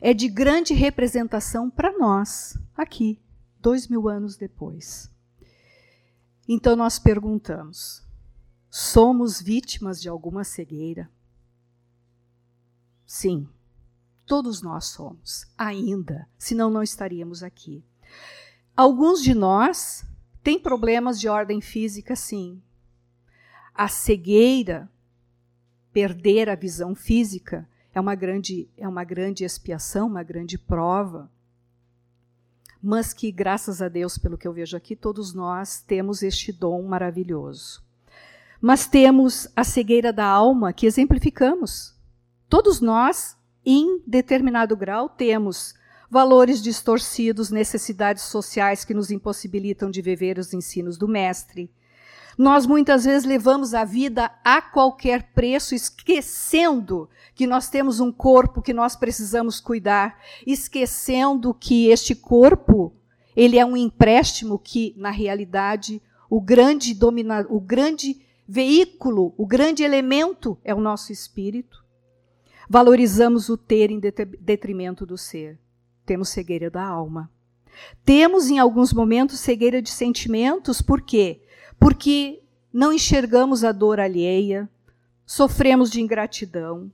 é 0.00 0.14
de 0.14 0.28
grande 0.28 0.72
representação 0.72 1.68
para 1.68 1.96
nós, 1.98 2.56
aqui, 2.76 3.20
dois 3.60 3.88
mil 3.88 4.08
anos 4.08 4.36
depois. 4.36 5.10
Então 6.48 6.76
nós 6.76 6.98
perguntamos: 6.98 8.03
Somos 8.76 9.40
vítimas 9.40 10.02
de 10.02 10.08
alguma 10.08 10.42
cegueira? 10.42 11.08
Sim, 13.06 13.48
todos 14.26 14.62
nós 14.62 14.86
somos, 14.86 15.46
ainda, 15.56 16.28
senão 16.36 16.68
não 16.68 16.82
estaríamos 16.82 17.44
aqui. 17.44 17.84
Alguns 18.76 19.22
de 19.22 19.32
nós 19.32 20.04
têm 20.42 20.58
problemas 20.58 21.20
de 21.20 21.28
ordem 21.28 21.60
física, 21.60 22.16
sim. 22.16 22.60
A 23.72 23.86
cegueira, 23.86 24.90
perder 25.92 26.48
a 26.48 26.56
visão 26.56 26.96
física, 26.96 27.68
é 27.94 28.00
uma 28.00 28.16
grande, 28.16 28.68
é 28.76 28.88
uma 28.88 29.04
grande 29.04 29.44
expiação, 29.44 30.08
uma 30.08 30.24
grande 30.24 30.58
prova. 30.58 31.30
Mas 32.82 33.12
que, 33.12 33.30
graças 33.30 33.80
a 33.80 33.88
Deus, 33.88 34.18
pelo 34.18 34.36
que 34.36 34.48
eu 34.48 34.52
vejo 34.52 34.76
aqui, 34.76 34.96
todos 34.96 35.32
nós 35.32 35.80
temos 35.80 36.24
este 36.24 36.50
dom 36.50 36.82
maravilhoso 36.82 37.83
mas 38.64 38.86
temos 38.86 39.46
a 39.54 39.62
cegueira 39.62 40.10
da 40.10 40.24
alma 40.24 40.72
que 40.72 40.86
exemplificamos. 40.86 41.94
Todos 42.48 42.80
nós 42.80 43.36
em 43.62 44.00
determinado 44.06 44.74
grau, 44.74 45.06
temos 45.06 45.74
valores 46.10 46.62
distorcidos, 46.62 47.50
necessidades 47.50 48.22
sociais 48.22 48.82
que 48.82 48.94
nos 48.94 49.10
impossibilitam 49.10 49.90
de 49.90 50.00
viver 50.00 50.38
os 50.38 50.54
ensinos 50.54 50.96
do 50.96 51.06
Mestre. 51.06 51.70
Nós 52.38 52.64
muitas 52.64 53.04
vezes 53.04 53.28
levamos 53.28 53.74
a 53.74 53.84
vida 53.84 54.30
a 54.42 54.62
qualquer 54.62 55.34
preço, 55.34 55.74
esquecendo 55.74 57.06
que 57.34 57.46
nós 57.46 57.68
temos 57.68 58.00
um 58.00 58.10
corpo 58.10 58.62
que 58.62 58.72
nós 58.72 58.96
precisamos 58.96 59.60
cuidar, 59.60 60.18
esquecendo 60.46 61.52
que 61.52 61.88
este 61.88 62.14
corpo, 62.14 62.94
ele 63.36 63.58
é 63.58 63.66
um 63.66 63.76
empréstimo 63.76 64.58
que, 64.58 64.94
na 64.96 65.10
realidade, 65.10 66.00
o 66.30 66.40
grande 66.40 66.94
domina, 66.94 67.44
o 67.50 67.60
grande 67.60 68.23
veículo, 68.46 69.34
o 69.36 69.46
grande 69.46 69.82
elemento 69.82 70.58
é 70.64 70.74
o 70.74 70.80
nosso 70.80 71.12
espírito. 71.12 71.84
Valorizamos 72.68 73.48
o 73.48 73.56
ter 73.56 73.90
em 73.90 74.00
detrimento 74.00 75.04
do 75.04 75.18
ser. 75.18 75.58
Temos 76.04 76.28
cegueira 76.28 76.70
da 76.70 76.84
alma. 76.84 77.30
Temos, 78.04 78.50
em 78.50 78.58
alguns 78.58 78.92
momentos, 78.92 79.40
cegueira 79.40 79.82
de 79.82 79.90
sentimentos, 79.90 80.80
por 80.80 81.02
quê? 81.02 81.42
Porque 81.78 82.42
não 82.72 82.92
enxergamos 82.92 83.64
a 83.64 83.72
dor 83.72 84.00
alheia, 84.00 84.68
sofremos 85.26 85.90
de 85.90 86.00
ingratidão, 86.00 86.90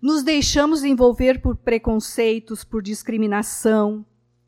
nos 0.00 0.22
deixamos 0.22 0.84
envolver 0.84 1.40
por 1.40 1.56
preconceitos, 1.56 2.64
por 2.64 2.82
discriminação. 2.82 4.04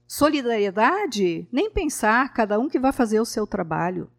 Solidariedade? 0.07 1.47
Nem 1.53 1.71
pensar, 1.71 2.33
cada 2.33 2.59
um 2.59 2.69
que 2.69 2.79
vai 2.79 2.93
fazer 2.93 3.21
o 3.21 3.25
seu 3.25 3.47
trabalho. 3.47 4.11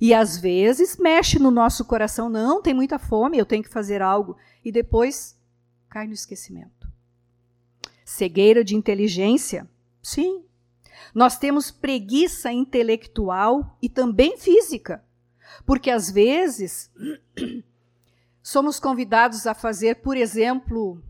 E 0.00 0.14
às 0.14 0.38
vezes 0.38 0.96
mexe 0.96 1.38
no 1.38 1.50
nosso 1.50 1.84
coração, 1.84 2.28
não, 2.28 2.62
tem 2.62 2.74
muita 2.74 2.98
fome, 2.98 3.38
eu 3.38 3.46
tenho 3.46 3.62
que 3.62 3.68
fazer 3.68 4.02
algo. 4.02 4.36
E 4.64 4.72
depois 4.72 5.38
cai 5.88 6.06
no 6.06 6.12
esquecimento. 6.12 6.90
Cegueira 8.04 8.64
de 8.64 8.74
inteligência? 8.74 9.68
Sim. 10.02 10.44
Nós 11.14 11.38
temos 11.38 11.70
preguiça 11.70 12.52
intelectual 12.52 13.76
e 13.80 13.88
também 13.88 14.36
física. 14.36 15.04
Porque 15.66 15.90
às 15.90 16.10
vezes 16.10 16.90
somos 18.42 18.80
convidados 18.80 19.46
a 19.46 19.54
fazer, 19.54 19.96
por 19.96 20.16
exemplo, 20.16 21.02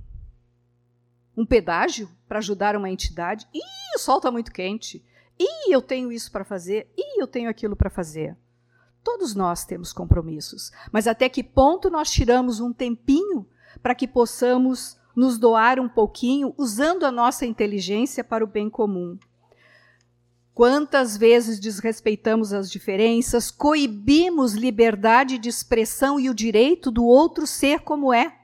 um 1.36 1.46
pedágio 1.46 2.08
para 2.28 2.38
ajudar 2.38 2.76
uma 2.76 2.90
entidade. 2.90 3.46
Ih, 3.54 3.96
o 3.96 3.98
sol 3.98 4.18
está 4.18 4.30
muito 4.30 4.52
quente. 4.52 5.04
Ih, 5.38 5.72
eu 5.72 5.80
tenho 5.80 6.12
isso 6.12 6.30
para 6.30 6.44
fazer. 6.44 6.90
Ih, 6.96 7.20
eu 7.20 7.26
tenho 7.26 7.48
aquilo 7.48 7.76
para 7.76 7.90
fazer. 7.90 8.36
Todos 9.02 9.34
nós 9.34 9.64
temos 9.64 9.92
compromissos, 9.92 10.70
mas 10.92 11.06
até 11.06 11.28
que 11.28 11.42
ponto 11.42 11.90
nós 11.90 12.10
tiramos 12.10 12.60
um 12.60 12.72
tempinho 12.72 13.46
para 13.82 13.94
que 13.94 14.06
possamos 14.06 14.96
nos 15.14 15.38
doar 15.38 15.80
um 15.80 15.88
pouquinho 15.88 16.54
usando 16.56 17.04
a 17.04 17.12
nossa 17.12 17.44
inteligência 17.44 18.22
para 18.22 18.44
o 18.44 18.46
bem 18.46 18.70
comum? 18.70 19.18
Quantas 20.54 21.16
vezes 21.16 21.58
desrespeitamos 21.58 22.52
as 22.52 22.70
diferenças, 22.70 23.50
coibimos 23.50 24.52
liberdade 24.52 25.38
de 25.38 25.48
expressão 25.48 26.20
e 26.20 26.28
o 26.28 26.34
direito 26.34 26.90
do 26.90 27.04
outro 27.04 27.46
ser 27.46 27.80
como 27.80 28.12
é, 28.12 28.36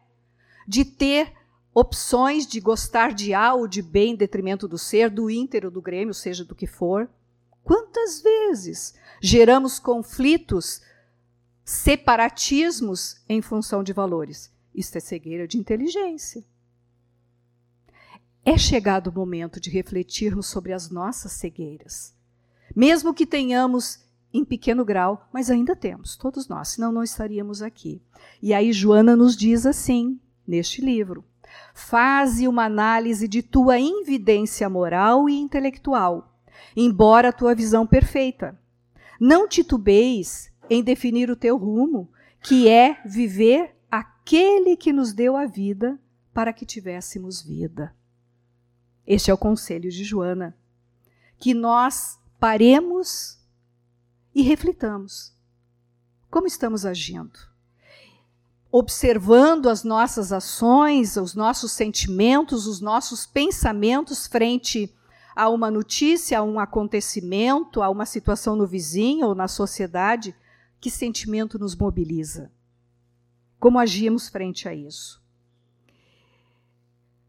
de 0.66 0.84
ter 0.84 1.34
opções 1.72 2.46
de 2.46 2.60
gostar 2.60 3.12
de 3.12 3.34
A 3.34 3.54
ou 3.54 3.68
de 3.68 3.82
B 3.82 4.06
em 4.06 4.16
detrimento 4.16 4.66
do 4.66 4.78
ser, 4.78 5.10
do 5.10 5.30
íntero, 5.30 5.70
do 5.70 5.82
grêmio, 5.82 6.14
seja 6.14 6.44
do 6.44 6.54
que 6.54 6.66
for? 6.66 7.08
Quantas 7.68 8.22
vezes 8.22 8.94
geramos 9.20 9.78
conflitos, 9.78 10.80
separatismos 11.62 13.22
em 13.28 13.42
função 13.42 13.82
de 13.82 13.92
valores? 13.92 14.50
Isto 14.74 14.96
é 14.96 15.00
cegueira 15.00 15.46
de 15.46 15.58
inteligência. 15.58 16.42
É 18.42 18.56
chegado 18.56 19.08
o 19.08 19.12
momento 19.12 19.60
de 19.60 19.68
refletirmos 19.68 20.46
sobre 20.46 20.72
as 20.72 20.88
nossas 20.88 21.32
cegueiras. 21.32 22.14
Mesmo 22.74 23.12
que 23.12 23.26
tenhamos 23.26 24.02
em 24.32 24.46
pequeno 24.46 24.82
grau, 24.82 25.28
mas 25.30 25.50
ainda 25.50 25.76
temos, 25.76 26.16
todos 26.16 26.48
nós, 26.48 26.68
senão 26.68 26.90
não 26.90 27.02
estaríamos 27.02 27.60
aqui. 27.60 28.00
E 28.40 28.54
aí 28.54 28.72
Joana 28.72 29.14
nos 29.14 29.36
diz 29.36 29.66
assim, 29.66 30.18
neste 30.46 30.80
livro: 30.80 31.22
Faze 31.74 32.48
uma 32.48 32.64
análise 32.64 33.28
de 33.28 33.42
tua 33.42 33.78
invidência 33.78 34.70
moral 34.70 35.28
e 35.28 35.38
intelectual, 35.38 36.27
embora 36.76 37.28
a 37.28 37.32
tua 37.32 37.54
visão 37.54 37.86
perfeita. 37.86 38.58
Não 39.20 39.48
titubeis 39.48 40.52
em 40.70 40.82
definir 40.82 41.30
o 41.30 41.36
teu 41.36 41.56
rumo, 41.56 42.10
que 42.42 42.68
é 42.68 43.00
viver 43.04 43.76
aquele 43.90 44.76
que 44.76 44.92
nos 44.92 45.12
deu 45.12 45.36
a 45.36 45.46
vida 45.46 45.98
para 46.32 46.52
que 46.52 46.64
tivéssemos 46.64 47.42
vida. 47.42 47.94
Este 49.06 49.30
é 49.30 49.34
o 49.34 49.38
conselho 49.38 49.90
de 49.90 50.04
Joana. 50.04 50.56
Que 51.38 51.54
nós 51.54 52.18
paremos 52.38 53.38
e 54.34 54.42
reflitamos. 54.42 55.34
Como 56.30 56.46
estamos 56.46 56.84
agindo? 56.84 57.38
Observando 58.70 59.68
as 59.68 59.82
nossas 59.82 60.30
ações, 60.30 61.16
os 61.16 61.34
nossos 61.34 61.72
sentimentos, 61.72 62.66
os 62.66 62.80
nossos 62.80 63.24
pensamentos 63.24 64.26
frente 64.26 64.94
a 65.38 65.48
uma 65.48 65.70
notícia, 65.70 66.40
a 66.40 66.42
um 66.42 66.58
acontecimento, 66.58 67.80
a 67.80 67.88
uma 67.88 68.04
situação 68.04 68.56
no 68.56 68.66
vizinho 68.66 69.24
ou 69.24 69.36
na 69.36 69.46
sociedade, 69.46 70.34
que 70.80 70.90
sentimento 70.90 71.60
nos 71.60 71.76
mobiliza? 71.76 72.50
Como 73.60 73.78
agimos 73.78 74.28
frente 74.28 74.68
a 74.68 74.74
isso? 74.74 75.22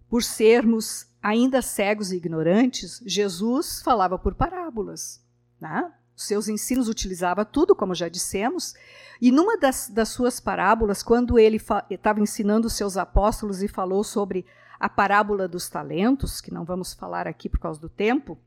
Por 0.10 0.24
sermos 0.24 1.06
ainda 1.22 1.62
cegos 1.62 2.12
e 2.12 2.16
ignorantes, 2.16 3.00
Jesus 3.06 3.80
falava 3.84 4.18
por 4.18 4.34
parábolas. 4.34 5.24
Né? 5.62 5.94
Os 6.18 6.24
seus 6.26 6.48
ensinos 6.48 6.90
utilizava 6.90 7.46
tudo, 7.46 7.76
como 7.76 7.94
já 7.94 8.10
dissemos, 8.10 8.74
e 9.22 9.32
numa 9.32 9.56
das, 9.56 9.88
das 9.88 10.10
suas 10.10 10.40
parábolas, 10.40 11.04
quando 11.04 11.38
ele 11.38 11.62
estava 11.92 12.20
ensinando 12.20 12.66
os 12.66 12.74
seus 12.74 12.98
apóstolos 12.98 13.62
e 13.62 13.68
falou 13.68 14.04
sobre 14.04 14.48
a 14.80 14.88
parábola 14.88 15.48
dos 15.48 15.68
talentos, 15.68 16.40
que 16.40 16.54
não 16.54 16.64
vamos 16.64 16.94
falar 16.94 17.28
aqui 17.28 17.50
por 17.50 17.60
causa 17.60 17.80
do 17.80 17.90
tempo, 17.90 18.38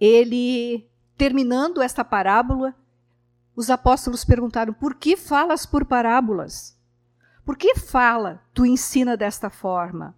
ele, 0.00 0.86
terminando 1.16 1.80
esta 1.80 2.04
parábola, 2.04 2.74
os 3.56 3.70
apóstolos 3.70 4.24
perguntaram: 4.24 4.72
por 4.72 4.94
que 4.94 5.16
falas 5.16 5.64
por 5.64 5.84
parábolas? 5.84 6.76
Por 7.44 7.56
que 7.56 7.74
fala, 7.76 8.42
tu 8.52 8.66
ensina 8.66 9.16
desta 9.16 9.48
forma? 9.48 10.14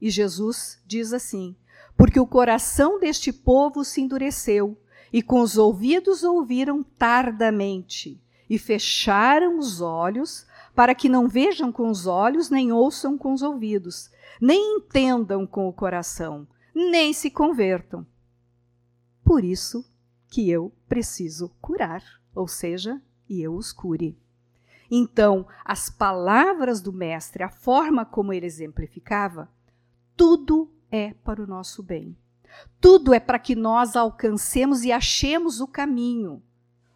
E 0.00 0.10
Jesus 0.10 0.80
diz 0.86 1.12
assim: 1.12 1.56
Porque 1.96 2.20
o 2.20 2.26
coração 2.26 3.00
deste 3.00 3.32
povo 3.32 3.82
se 3.82 4.00
endureceu, 4.00 4.76
e 5.12 5.22
com 5.22 5.40
os 5.40 5.56
ouvidos 5.56 6.22
ouviram 6.22 6.82
tardamente, 6.82 8.20
e 8.48 8.58
fecharam 8.58 9.58
os 9.58 9.80
olhos, 9.80 10.46
para 10.78 10.94
que 10.94 11.08
não 11.08 11.26
vejam 11.26 11.72
com 11.72 11.90
os 11.90 12.06
olhos, 12.06 12.50
nem 12.50 12.70
ouçam 12.70 13.18
com 13.18 13.32
os 13.32 13.42
ouvidos, 13.42 14.12
nem 14.40 14.76
entendam 14.76 15.44
com 15.44 15.66
o 15.66 15.72
coração, 15.72 16.46
nem 16.72 17.12
se 17.12 17.32
convertam. 17.32 18.06
Por 19.24 19.42
isso 19.42 19.84
que 20.28 20.48
eu 20.48 20.72
preciso 20.88 21.48
curar, 21.60 22.04
ou 22.32 22.46
seja, 22.46 23.02
e 23.28 23.42
eu 23.42 23.56
os 23.56 23.72
cure. 23.72 24.16
Então, 24.88 25.48
as 25.64 25.90
palavras 25.90 26.80
do 26.80 26.92
Mestre, 26.92 27.42
a 27.42 27.50
forma 27.50 28.04
como 28.04 28.32
ele 28.32 28.46
exemplificava, 28.46 29.50
tudo 30.16 30.70
é 30.92 31.12
para 31.12 31.42
o 31.42 31.46
nosso 31.48 31.82
bem. 31.82 32.16
Tudo 32.80 33.12
é 33.12 33.18
para 33.18 33.40
que 33.40 33.56
nós 33.56 33.96
alcancemos 33.96 34.84
e 34.84 34.92
achemos 34.92 35.60
o 35.60 35.66
caminho, 35.66 36.40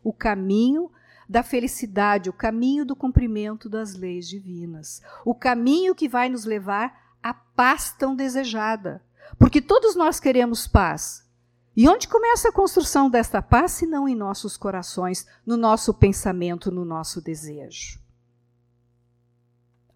o 0.05 0.13
caminho 0.13 0.89
da 1.33 1.43
felicidade, 1.43 2.31
o 2.31 2.33
caminho 2.33 2.85
do 2.85 2.95
cumprimento 2.95 3.69
das 3.69 3.95
leis 3.95 4.29
divinas, 4.29 5.03
o 5.25 5.35
caminho 5.35 5.95
que 5.95 6.09
vai 6.09 6.29
nos 6.29 6.45
levar 6.45 7.17
à 7.23 7.35
paz 7.35 7.93
tão 7.93 8.15
desejada. 8.15 9.03
Porque 9.39 9.61
todos 9.61 9.97
nós 9.97 10.21
queremos 10.21 10.67
paz. 10.67 11.29
E 11.75 11.89
onde 11.89 12.07
começa 12.07 12.51
a 12.51 12.53
construção 12.53 13.09
desta 13.09 13.41
paz, 13.41 13.73
se 13.73 13.87
não 13.87 14.07
em 14.07 14.15
nossos 14.15 14.57
corações, 14.57 15.27
no 15.45 15.57
nosso 15.57 15.95
pensamento, 15.95 16.71
no 16.71 16.85
nosso 16.85 17.21
desejo? 17.21 17.99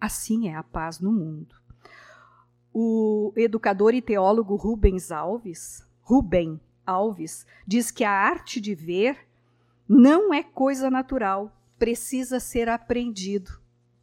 Assim 0.01 0.49
é 0.49 0.57
a 0.57 0.63
paz 0.63 0.99
no 0.99 1.13
mundo 1.13 1.55
o 2.79 3.33
educador 3.35 3.95
e 3.95 4.03
teólogo 4.03 4.55
Rubens 4.55 5.11
Alves, 5.11 5.83
Rubem 6.03 6.61
Alves, 6.85 7.47
diz 7.67 7.91
que 7.91 8.05
a 8.05 8.11
arte 8.11 8.61
de 8.61 8.75
ver 8.75 9.17
não 9.89 10.33
é 10.33 10.43
coisa 10.43 10.91
natural, 10.91 11.57
precisa 11.79 12.41
ser 12.41 12.69
aprendido. 12.69 13.61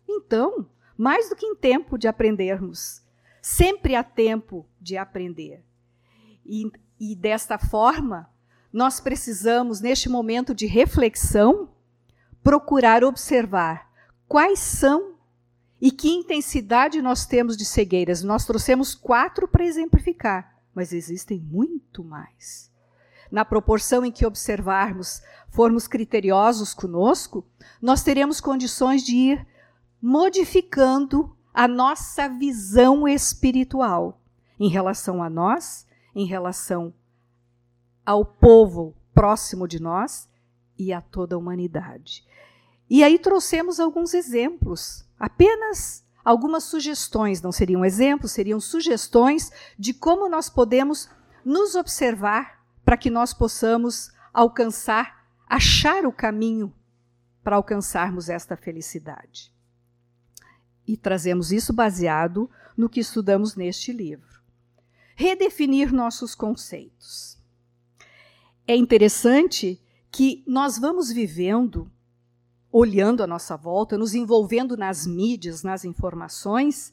Então, 0.08 0.70
mais 0.98 1.30
do 1.30 1.36
que 1.36 1.46
em 1.46 1.56
tempo 1.56 1.98
de 1.98 2.08
aprendermos, 2.08 3.04
sempre 3.42 3.96
há 3.96 4.04
tempo 4.04 4.66
de 4.80 4.98
aprender. 4.98 5.64
E, 6.46 6.72
e 7.00 7.16
desta 7.16 7.58
forma, 7.58 8.30
nós 8.72 9.00
precisamos, 9.00 9.82
neste 9.82 10.10
momento 10.10 10.54
de 10.54 10.66
reflexão, 10.66 11.70
procurar 12.44 13.04
observar 13.04 13.92
quais 14.28 14.60
são 14.60 15.14
E 15.86 15.92
que 15.92 16.08
intensidade 16.08 17.02
nós 17.02 17.26
temos 17.26 17.58
de 17.58 17.66
cegueiras? 17.66 18.24
Nós 18.24 18.46
trouxemos 18.46 18.96
quatro 18.96 19.50
para 19.50 19.66
exemplificar, 19.66 20.64
mas 20.74 20.94
existem 20.94 21.38
muito 21.42 22.06
mais. 22.06 22.72
Na 23.34 23.44
proporção 23.44 24.06
em 24.06 24.12
que 24.12 24.28
observarmos, 24.28 25.20
formos 25.50 25.88
criteriosos 25.88 26.72
conosco, 26.72 27.44
nós 27.82 28.04
teremos 28.04 28.40
condições 28.40 29.02
de 29.02 29.16
ir 29.16 29.48
modificando 30.00 31.36
a 31.52 31.68
nossa 31.68 32.30
visão 32.30 33.08
espiritual 33.08 34.22
em 34.60 34.70
relação 34.70 35.24
a 35.24 35.32
nós, 35.32 35.88
em 36.14 36.28
relação 36.28 36.94
ao 38.06 38.24
povo 38.24 38.96
próximo 39.16 39.68
de 39.68 39.82
nós 39.82 40.30
e 40.78 40.94
a 40.94 41.02
toda 41.02 41.34
a 41.34 41.40
humanidade. 41.40 42.24
E 42.88 43.04
aí 43.04 43.18
trouxemos 43.18 43.80
alguns 43.80 44.14
exemplos, 44.14 45.10
apenas 45.20 46.06
algumas 46.24 46.66
sugestões, 46.66 47.42
não 47.42 47.52
seriam 47.52 47.84
exemplos, 47.84 48.32
seriam 48.32 48.60
sugestões 48.60 49.50
de 49.76 49.92
como 49.92 50.30
nós 50.30 50.52
podemos 50.52 51.10
nos 51.44 51.74
observar 51.74 52.62
para 52.84 52.98
que 52.98 53.10
nós 53.10 53.34
possamos 53.34 54.12
alcançar, 54.34 55.28
achar 55.48 56.06
o 56.06 56.12
caminho 56.12 56.74
para 57.44 57.56
alcançarmos 57.56 58.30
esta 58.30 58.56
felicidade. 58.56 59.54
E 60.88 60.98
trazemos 60.98 61.52
isso 61.52 61.74
baseado 61.74 62.50
no 62.76 62.90
que 62.90 63.00
estudamos 63.00 63.56
neste 63.56 63.92
livro. 63.92 64.42
Redefinir 65.16 65.94
nossos 65.94 66.34
conceitos. 66.34 67.38
É 68.68 68.76
interessante 68.76 69.82
que 70.12 70.44
nós 70.48 70.78
vamos 70.78 71.12
vivendo 71.12 71.92
olhando 72.74 73.22
à 73.22 73.28
nossa 73.28 73.56
volta, 73.56 74.00
nos 74.00 74.16
envolvendo 74.16 74.76
nas 74.76 75.06
mídias, 75.06 75.62
nas 75.62 75.86
informações, 75.86 76.92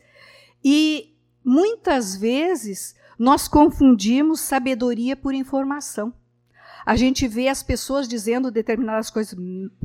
e 0.63 1.17
muitas 1.43 2.15
vezes 2.15 2.95
nós 3.21 3.47
confundimos 3.47 4.41
sabedoria 4.41 5.15
por 5.15 5.35
informação. 5.35 6.11
A 6.87 6.97
gente 6.97 7.29
vê 7.29 7.49
as 7.49 7.63
pessoas 7.63 8.09
dizendo 8.09 8.51
determinadas 8.51 9.11
coisas, 9.11 9.39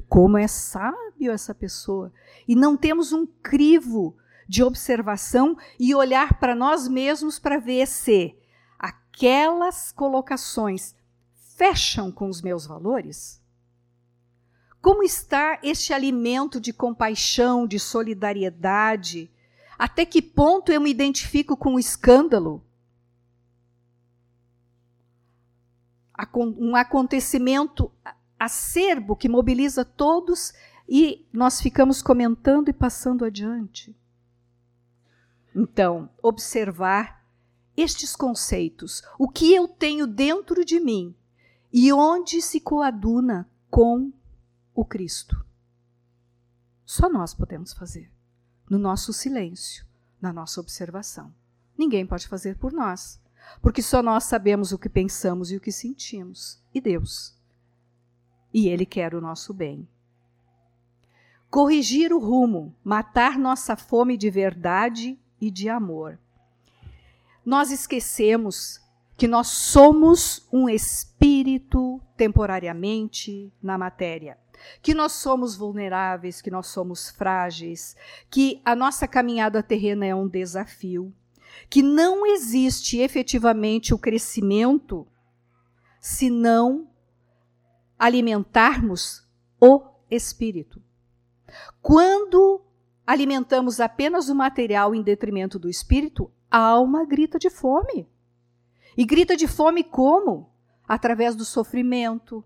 como 0.07 0.37
é 0.37 0.47
sábio 0.47 1.33
essa 1.33 1.53
pessoa, 1.53 2.13
e 2.47 2.55
não 2.55 2.77
temos 2.77 3.11
um 3.11 3.25
crivo 3.25 4.15
de 4.47 4.63
observação 4.63 5.57
e 5.77 5.93
olhar 5.93 6.39
para 6.39 6.55
nós 6.55 6.87
mesmos 6.87 7.37
para 7.37 7.59
ver 7.59 7.85
se 7.87 8.33
aquelas 8.79 9.91
colocações 9.91 10.95
fecham 11.57 12.13
com 12.13 12.29
os 12.29 12.41
meus 12.41 12.65
valores? 12.65 13.41
Como 14.81 15.03
está 15.03 15.59
este 15.61 15.91
alimento 15.91 16.61
de 16.61 16.71
compaixão, 16.71 17.67
de 17.67 17.79
solidariedade? 17.79 19.29
Até 19.77 20.05
que 20.05 20.21
ponto 20.21 20.71
eu 20.71 20.79
me 20.79 20.89
identifico 20.89 21.57
com 21.57 21.75
o 21.75 21.79
escândalo? 21.79 22.63
Um 26.33 26.75
acontecimento 26.75 27.91
acerbo 28.39 29.15
que 29.15 29.29
mobiliza 29.29 29.83
todos 29.83 30.53
e 30.87 31.25
nós 31.33 31.59
ficamos 31.61 32.01
comentando 32.01 32.69
e 32.69 32.73
passando 32.73 33.25
adiante. 33.25 33.95
Então, 35.55 36.09
observar 36.21 37.25
estes 37.75 38.15
conceitos, 38.15 39.01
o 39.17 39.27
que 39.27 39.53
eu 39.53 39.67
tenho 39.67 40.07
dentro 40.07 40.63
de 40.63 40.79
mim 40.79 41.15
e 41.71 41.91
onde 41.91 42.41
se 42.41 42.59
coaduna 42.59 43.49
com 43.69 44.11
o 44.73 44.85
Cristo. 44.85 45.45
Só 46.85 47.09
nós 47.09 47.33
podemos 47.33 47.73
fazer, 47.73 48.11
no 48.69 48.77
nosso 48.77 49.11
silêncio, 49.11 49.85
na 50.21 50.31
nossa 50.31 50.61
observação. 50.61 51.33
Ninguém 51.77 52.05
pode 52.05 52.27
fazer 52.27 52.57
por 52.57 52.71
nós, 52.71 53.19
porque 53.61 53.81
só 53.81 54.01
nós 54.01 54.25
sabemos 54.25 54.71
o 54.71 54.77
que 54.77 54.89
pensamos 54.89 55.51
e 55.51 55.57
o 55.57 55.59
que 55.59 55.71
sentimos, 55.71 56.61
e 56.73 56.79
Deus. 56.79 57.35
E 58.53 58.67
Ele 58.69 58.85
quer 58.85 59.13
o 59.13 59.21
nosso 59.21 59.53
bem. 59.53 59.87
Corrigir 61.49 62.13
o 62.13 62.19
rumo, 62.19 62.75
matar 62.83 63.37
nossa 63.37 63.75
fome 63.75 64.17
de 64.17 64.29
verdade 64.29 65.19
e 65.39 65.49
de 65.49 65.69
amor. 65.69 66.19
Nós 67.45 67.71
esquecemos 67.71 68.81
que 69.17 69.27
nós 69.27 69.47
somos 69.47 70.47
um 70.51 70.67
espírito 70.67 72.01
temporariamente 72.17 73.53
na 73.61 73.77
matéria 73.77 74.37
que 74.81 74.93
nós 74.93 75.13
somos 75.13 75.55
vulneráveis, 75.55 76.41
que 76.41 76.51
nós 76.51 76.67
somos 76.67 77.09
frágeis, 77.09 77.95
que 78.29 78.61
a 78.63 78.75
nossa 78.75 79.07
caminhada 79.07 79.61
terrena 79.63 80.05
é 80.05 80.15
um 80.15 80.27
desafio, 80.27 81.13
que 81.69 81.81
não 81.81 82.25
existe 82.25 82.99
efetivamente 82.99 83.93
o 83.93 83.97
crescimento 83.97 85.07
se 85.99 86.29
não 86.29 86.89
alimentarmos 87.97 89.27
o 89.59 89.81
espírito. 90.09 90.81
Quando 91.81 92.61
alimentamos 93.05 93.79
apenas 93.79 94.29
o 94.29 94.35
material 94.35 94.93
em 94.93 95.01
detrimento 95.01 95.57
do 95.57 95.69
espírito, 95.69 96.31
a 96.49 96.59
alma 96.59 97.05
grita 97.05 97.37
de 97.37 97.49
fome. 97.49 98.07
E 98.97 99.05
grita 99.05 99.35
de 99.35 99.47
fome 99.47 99.83
como? 99.83 100.49
Através 100.87 101.35
do 101.35 101.43
sofrimento, 101.43 102.43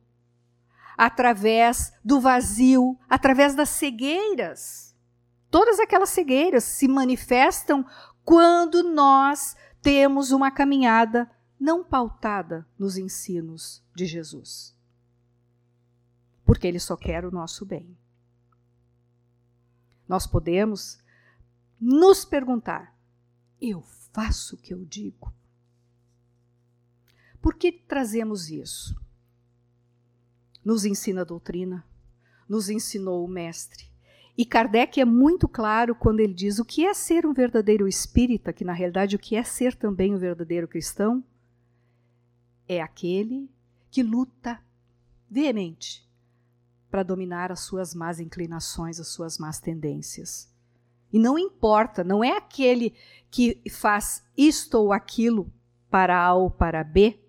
através 0.98 1.94
do 2.04 2.20
vazio, 2.20 2.98
através 3.10 3.56
das 3.56 3.70
cegueiras. 3.70 4.96
Todas 5.50 5.80
aquelas 5.80 6.10
cegueiras 6.10 6.64
se 6.64 6.88
manifestam 6.88 7.86
quando 8.30 8.84
nós 8.84 9.58
temos 9.82 10.30
uma 10.30 10.52
caminhada 10.52 11.28
não 11.60 11.84
pautada 11.84 12.64
nos 12.78 12.96
ensinos 12.96 13.84
de 13.96 14.06
Jesus. 14.06 14.78
Porque 16.46 16.68
Ele 16.68 16.80
só 16.80 16.96
quer 16.96 17.26
o 17.26 17.32
nosso 17.32 17.66
bem. 17.66 17.98
Nós 20.08 20.28
podemos 20.28 21.00
nos 21.82 22.24
perguntar: 22.24 22.96
eu 23.60 23.82
faço 24.14 24.54
o 24.54 24.60
que 24.60 24.76
eu 24.76 24.86
digo? 24.86 25.34
Por 27.42 27.56
que 27.56 27.72
trazemos 27.72 28.52
isso? 28.52 28.96
nos 30.64 30.86
ensina 30.86 31.22
a 31.22 31.24
doutrina, 31.24 31.84
nos 32.48 32.70
ensinou 32.70 33.26
o 33.26 33.28
Mestre. 33.28 33.89
E 34.40 34.46
Kardec 34.46 35.02
é 35.02 35.04
muito 35.04 35.50
claro 35.50 35.94
quando 35.94 36.22
ele 36.22 36.34
diz 36.34 36.60
o 36.60 36.64
que 36.64 36.86
é 36.86 36.94
ser 36.94 37.26
um 37.26 37.34
verdadeiro 37.34 37.86
espírita, 37.86 38.54
que 38.54 38.64
na 38.64 38.72
realidade 38.72 39.18
o 39.18 39.20
que 39.20 39.36
é 39.36 39.44
ser 39.44 39.76
também 39.76 40.16
um 40.16 40.18
verdadeiro 40.18 40.66
cristão, 40.66 41.22
é 42.66 42.82
aquele 42.82 43.52
que 43.92 44.02
luta 44.02 44.58
veemente 45.30 46.10
para 46.90 47.04
dominar 47.04 47.52
as 47.52 47.60
suas 47.60 47.94
más 47.94 48.22
inclinações, 48.22 48.98
as 48.98 49.10
suas 49.10 49.38
más 49.38 49.60
tendências. 49.60 50.50
E 51.12 51.20
não 51.20 51.38
importa, 51.38 52.02
não 52.02 52.24
é 52.24 52.38
aquele 52.38 52.96
que 53.30 53.62
faz 53.70 54.24
isto 54.38 54.76
ou 54.76 54.94
aquilo 54.94 55.52
para 55.90 56.18
A 56.18 56.34
ou 56.34 56.50
para 56.50 56.82
B, 56.82 57.20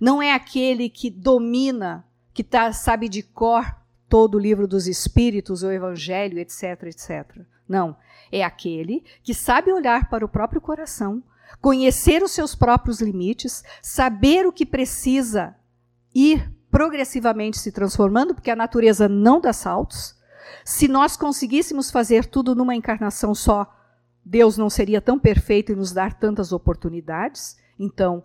não 0.00 0.22
é 0.22 0.32
aquele 0.32 0.88
que 0.88 1.10
domina 1.10 2.06
que 2.32 2.44
tá, 2.44 2.72
sabe 2.72 3.08
de 3.08 3.24
cor 3.24 3.79
todo 4.10 4.34
o 4.34 4.40
livro 4.40 4.66
dos 4.66 4.88
Espíritos, 4.88 5.62
o 5.62 5.70
Evangelho, 5.70 6.38
etc, 6.38 6.82
etc. 6.82 7.40
Não. 7.66 7.96
É 8.32 8.44
aquele 8.44 9.04
que 9.22 9.32
sabe 9.32 9.72
olhar 9.72 10.10
para 10.10 10.24
o 10.24 10.28
próprio 10.28 10.60
coração, 10.60 11.22
conhecer 11.60 12.22
os 12.22 12.32
seus 12.32 12.54
próprios 12.54 13.00
limites, 13.00 13.62
saber 13.80 14.46
o 14.46 14.52
que 14.52 14.66
precisa 14.66 15.56
ir 16.14 16.52
progressivamente 16.70 17.58
se 17.58 17.72
transformando, 17.72 18.34
porque 18.34 18.50
a 18.50 18.56
natureza 18.56 19.08
não 19.08 19.40
dá 19.40 19.52
saltos. 19.52 20.16
Se 20.64 20.86
nós 20.86 21.16
conseguíssemos 21.16 21.90
fazer 21.90 22.26
tudo 22.26 22.54
numa 22.54 22.74
encarnação 22.74 23.34
só, 23.34 23.72
Deus 24.24 24.56
não 24.56 24.68
seria 24.68 25.00
tão 25.00 25.18
perfeito 25.18 25.72
e 25.72 25.76
nos 25.76 25.92
dar 25.92 26.14
tantas 26.14 26.52
oportunidades. 26.52 27.56
Então, 27.78 28.22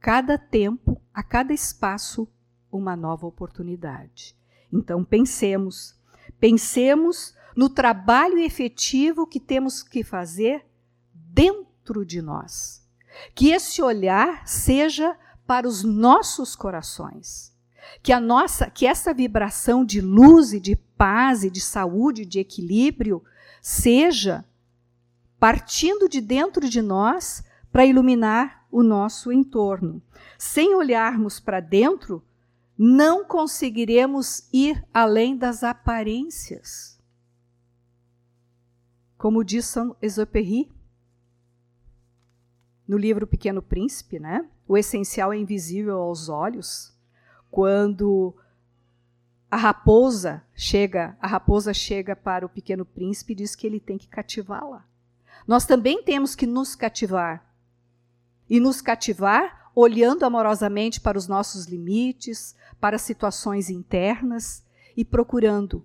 cada 0.00 0.36
tempo, 0.36 1.00
a 1.12 1.22
cada 1.22 1.52
espaço, 1.52 2.28
uma 2.70 2.94
nova 2.94 3.26
oportunidade. 3.26 4.36
Então, 4.72 5.04
pensemos, 5.04 5.94
pensemos 6.40 7.34
no 7.54 7.68
trabalho 7.68 8.38
efetivo 8.38 9.26
que 9.26 9.38
temos 9.38 9.82
que 9.82 10.02
fazer 10.02 10.64
dentro 11.12 12.04
de 12.04 12.22
nós. 12.22 12.82
Que 13.34 13.50
esse 13.50 13.82
olhar 13.82 14.46
seja 14.48 15.16
para 15.46 15.68
os 15.68 15.82
nossos 15.82 16.56
corações. 16.56 17.52
Que 18.02 18.12
a 18.12 18.20
nossa, 18.20 18.70
que 18.70 18.86
essa 18.86 19.12
vibração 19.12 19.84
de 19.84 20.00
luz 20.00 20.52
e 20.52 20.60
de 20.60 20.76
paz 20.76 21.44
e 21.44 21.50
de 21.50 21.60
saúde, 21.60 22.24
de 22.24 22.38
equilíbrio 22.38 23.22
seja 23.60 24.44
partindo 25.38 26.08
de 26.08 26.20
dentro 26.20 26.68
de 26.68 26.80
nós 26.80 27.44
para 27.70 27.84
iluminar 27.84 28.64
o 28.70 28.82
nosso 28.82 29.32
entorno. 29.32 30.00
Sem 30.38 30.74
olharmos 30.74 31.40
para 31.40 31.60
dentro, 31.60 32.24
não 32.76 33.24
conseguiremos 33.24 34.48
ir 34.52 34.84
além 34.92 35.36
das 35.36 35.62
aparências. 35.62 36.98
Como 39.16 39.44
diz 39.44 39.66
Saint-Exupéry 39.66 40.70
no 42.88 42.96
livro 42.96 43.26
Pequeno 43.26 43.62
Príncipe, 43.62 44.18
né? 44.18 44.48
O 44.66 44.76
essencial 44.76 45.32
é 45.32 45.36
invisível 45.36 45.98
aos 46.00 46.28
olhos. 46.28 46.92
Quando 47.50 48.34
a 49.50 49.56
raposa 49.56 50.42
chega, 50.54 51.16
a 51.20 51.26
raposa 51.26 51.72
chega 51.72 52.16
para 52.16 52.46
o 52.46 52.48
Pequeno 52.48 52.84
Príncipe 52.84 53.32
e 53.32 53.36
diz 53.36 53.54
que 53.54 53.66
ele 53.66 53.78
tem 53.78 53.98
que 53.98 54.08
cativá-la. 54.08 54.84
Nós 55.46 55.66
também 55.66 56.02
temos 56.02 56.34
que 56.34 56.46
nos 56.46 56.74
cativar. 56.74 57.46
E 58.48 58.58
nos 58.58 58.80
cativar 58.80 59.61
olhando 59.74 60.24
amorosamente 60.24 61.00
para 61.00 61.18
os 61.18 61.26
nossos 61.26 61.66
limites, 61.66 62.54
para 62.80 62.98
situações 62.98 63.70
internas 63.70 64.64
e 64.96 65.04
procurando 65.04 65.84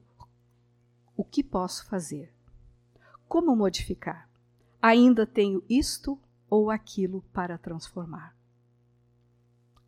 o 1.16 1.24
que 1.24 1.44
posso 1.44 1.86
fazer? 1.86 2.32
Como 3.28 3.56
modificar? 3.56 4.30
Ainda 4.82 5.26
tenho 5.26 5.64
isto 5.70 6.20
ou 6.50 6.70
aquilo 6.70 7.24
para 7.34 7.58
transformar. 7.58 8.36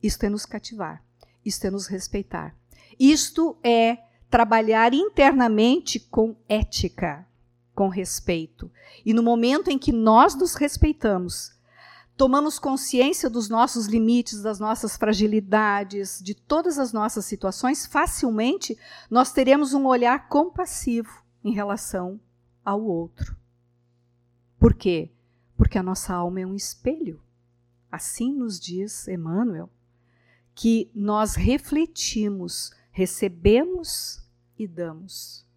Isto 0.02 0.26
é 0.26 0.30
nos 0.30 0.46
cativar, 0.46 1.04
isto 1.46 1.66
é 1.66 1.70
nos 1.70 1.88
respeitar. 1.88 2.56
Isto 3.00 3.58
é 3.64 3.98
trabalhar 4.30 4.94
internamente 4.94 6.00
com 6.00 6.36
ética, 6.48 7.28
com 7.74 7.88
respeito. 7.88 8.72
E 9.06 9.14
no 9.14 9.24
momento 9.24 9.70
em 9.70 9.78
que 9.78 9.92
nós 9.92 10.36
nos 10.36 10.56
respeitamos, 10.56 11.54
tomamos 12.20 12.60
consciência 12.60 13.30
dos 13.30 13.48
nossos 13.48 13.86
limites, 13.86 14.42
das 14.42 14.60
nossas 14.60 14.98
fragilidades, 14.98 16.22
de 16.22 16.36
todas 16.36 16.78
as 16.78 16.92
nossas 16.92 17.24
situações, 17.24 17.86
facilmente 17.86 18.78
nós 19.10 19.32
teremos 19.32 19.74
um 19.74 19.86
olhar 19.86 20.28
compassivo 20.28 21.24
em 21.42 21.54
relação 21.54 22.20
ao 22.64 22.84
outro. 22.84 23.38
Por 24.60 24.74
quê? 24.74 25.14
Porque 25.56 25.78
a 25.78 25.82
nossa 25.82 26.14
alma 26.14 26.42
é 26.42 26.46
um 26.46 26.54
espelho. 26.54 27.24
Assim 27.90 28.34
nos 28.34 28.60
diz 28.60 29.08
Emmanuel, 29.08 29.70
que 30.54 30.92
nós 30.94 31.36
refletimos, 31.36 32.74
recebemos 32.92 34.22
e 34.58 34.68
damos. 34.68 35.48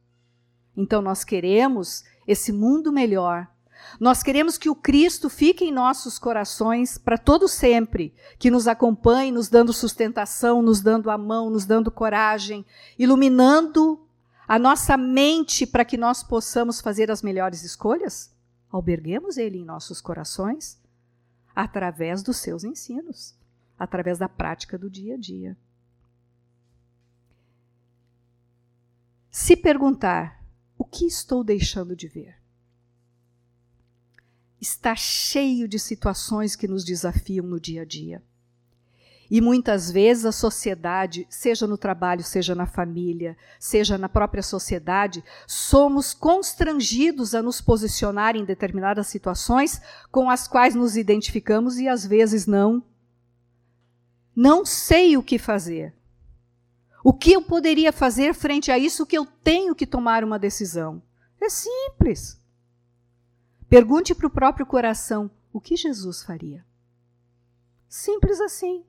Então 0.77 1.03
nós 1.03 1.25
queremos 1.25 2.05
esse 2.25 2.53
mundo 2.53 2.93
melhor. 2.93 3.53
Nós 3.99 4.23
queremos 4.23 4.57
que 4.59 4.71
o 4.71 4.75
Cristo 4.75 5.29
fique 5.29 5.65
em 5.65 5.73
nossos 5.73 6.19
corações 6.19 6.99
para 6.99 7.19
todo 7.19 7.47
sempre, 7.49 8.15
que 8.39 8.51
nos 8.51 8.67
acompanhe, 8.67 9.31
nos 9.31 9.49
dando 9.49 9.73
sustentação, 9.73 10.63
nos 10.63 10.81
dando 10.81 11.11
a 11.11 11.19
mão, 11.19 11.51
nos 11.51 11.65
dando 11.65 11.91
coragem, 11.91 12.65
iluminando 12.99 14.01
a 14.47 14.59
nossa 14.59 14.97
mente 14.97 15.67
para 15.67 15.85
que 15.85 15.97
nós 15.97 16.23
possamos 16.23 16.81
fazer 16.81 17.11
as 17.11 17.23
melhores 17.23 17.63
escolhas? 17.63 18.35
Alberguemos 18.71 19.37
Ele 19.37 19.59
em 19.59 19.65
nossos 19.65 20.01
corações 20.01 20.81
através 21.55 22.23
dos 22.23 22.39
seus 22.39 22.65
ensinos, 22.65 23.35
através 23.79 24.19
da 24.19 24.29
prática 24.29 24.79
do 24.79 24.91
dia 24.91 25.15
a 25.15 25.19
dia. 25.19 25.57
Se 29.31 29.57
perguntar, 29.57 30.43
o 30.77 30.85
que 30.85 31.07
estou 31.07 31.45
deixando 31.45 31.95
de 31.95 32.09
ver? 32.09 32.42
Está 34.63 34.95
cheio 34.95 35.67
de 35.67 35.77
situações 35.77 36.55
que 36.55 36.69
nos 36.69 36.85
desafiam 36.85 37.45
no 37.45 37.59
dia 37.59 37.83
a 37.83 37.85
dia. 37.85 38.23
E 39.29 39.41
muitas 39.41 39.91
vezes 39.91 40.25
a 40.25 40.31
sociedade, 40.31 41.27
seja 41.29 41.67
no 41.67 41.77
trabalho, 41.77 42.23
seja 42.23 42.55
na 42.55 42.65
família, 42.65 43.37
seja 43.59 43.99
na 43.99 44.09
própria 44.09 44.41
sociedade, 44.43 45.25
somos 45.49 46.15
constrangidos 46.15 47.35
a 47.35 47.43
nos 47.43 47.61
posicionar 47.61 48.37
em 48.37 48.45
determinadas 48.45 49.09
situações 49.09 49.83
com 50.13 50.31
as 50.31 50.47
quais 50.47 50.77
nos 50.77 50.97
identificamos 50.97 51.79
e 51.79 51.89
às 51.89 52.07
vezes 52.07 52.47
não. 52.47 52.85
Não 54.33 54.65
sei 54.65 55.17
o 55.17 55.25
que 55.25 55.41
fazer. 55.41 55.93
O 57.03 57.13
que 57.13 57.33
eu 57.33 57.43
poderia 57.43 57.91
fazer 57.91 58.33
frente 58.33 58.71
a 58.71 58.79
isso 58.79 59.05
que 59.05 59.19
eu 59.19 59.27
tenho 59.27 59.75
que 59.75 59.89
tomar 59.89 60.23
uma 60.23 60.39
decisão? 60.39 61.03
É 61.41 61.49
simples. 61.49 62.41
Pergunte 63.73 64.15
para 64.15 64.27
o 64.27 64.31
próprio 64.31 64.67
coração 64.67 65.31
o 65.51 65.59
que 65.59 65.77
Jesus 65.77 66.23
faria. 66.23 66.63
Simples 67.89 68.39
assim. 68.39 68.85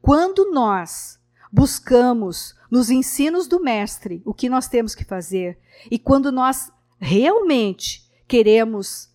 Quando 0.00 0.50
nós 0.50 1.20
buscamos 1.52 2.52
nos 2.68 2.90
ensinos 2.90 3.46
do 3.46 3.60
Mestre 3.60 4.20
o 4.24 4.34
que 4.34 4.48
nós 4.48 4.66
temos 4.66 4.96
que 4.96 5.04
fazer, 5.04 5.56
e 5.88 6.00
quando 6.00 6.32
nós 6.32 6.72
realmente 6.98 8.10
queremos 8.26 9.08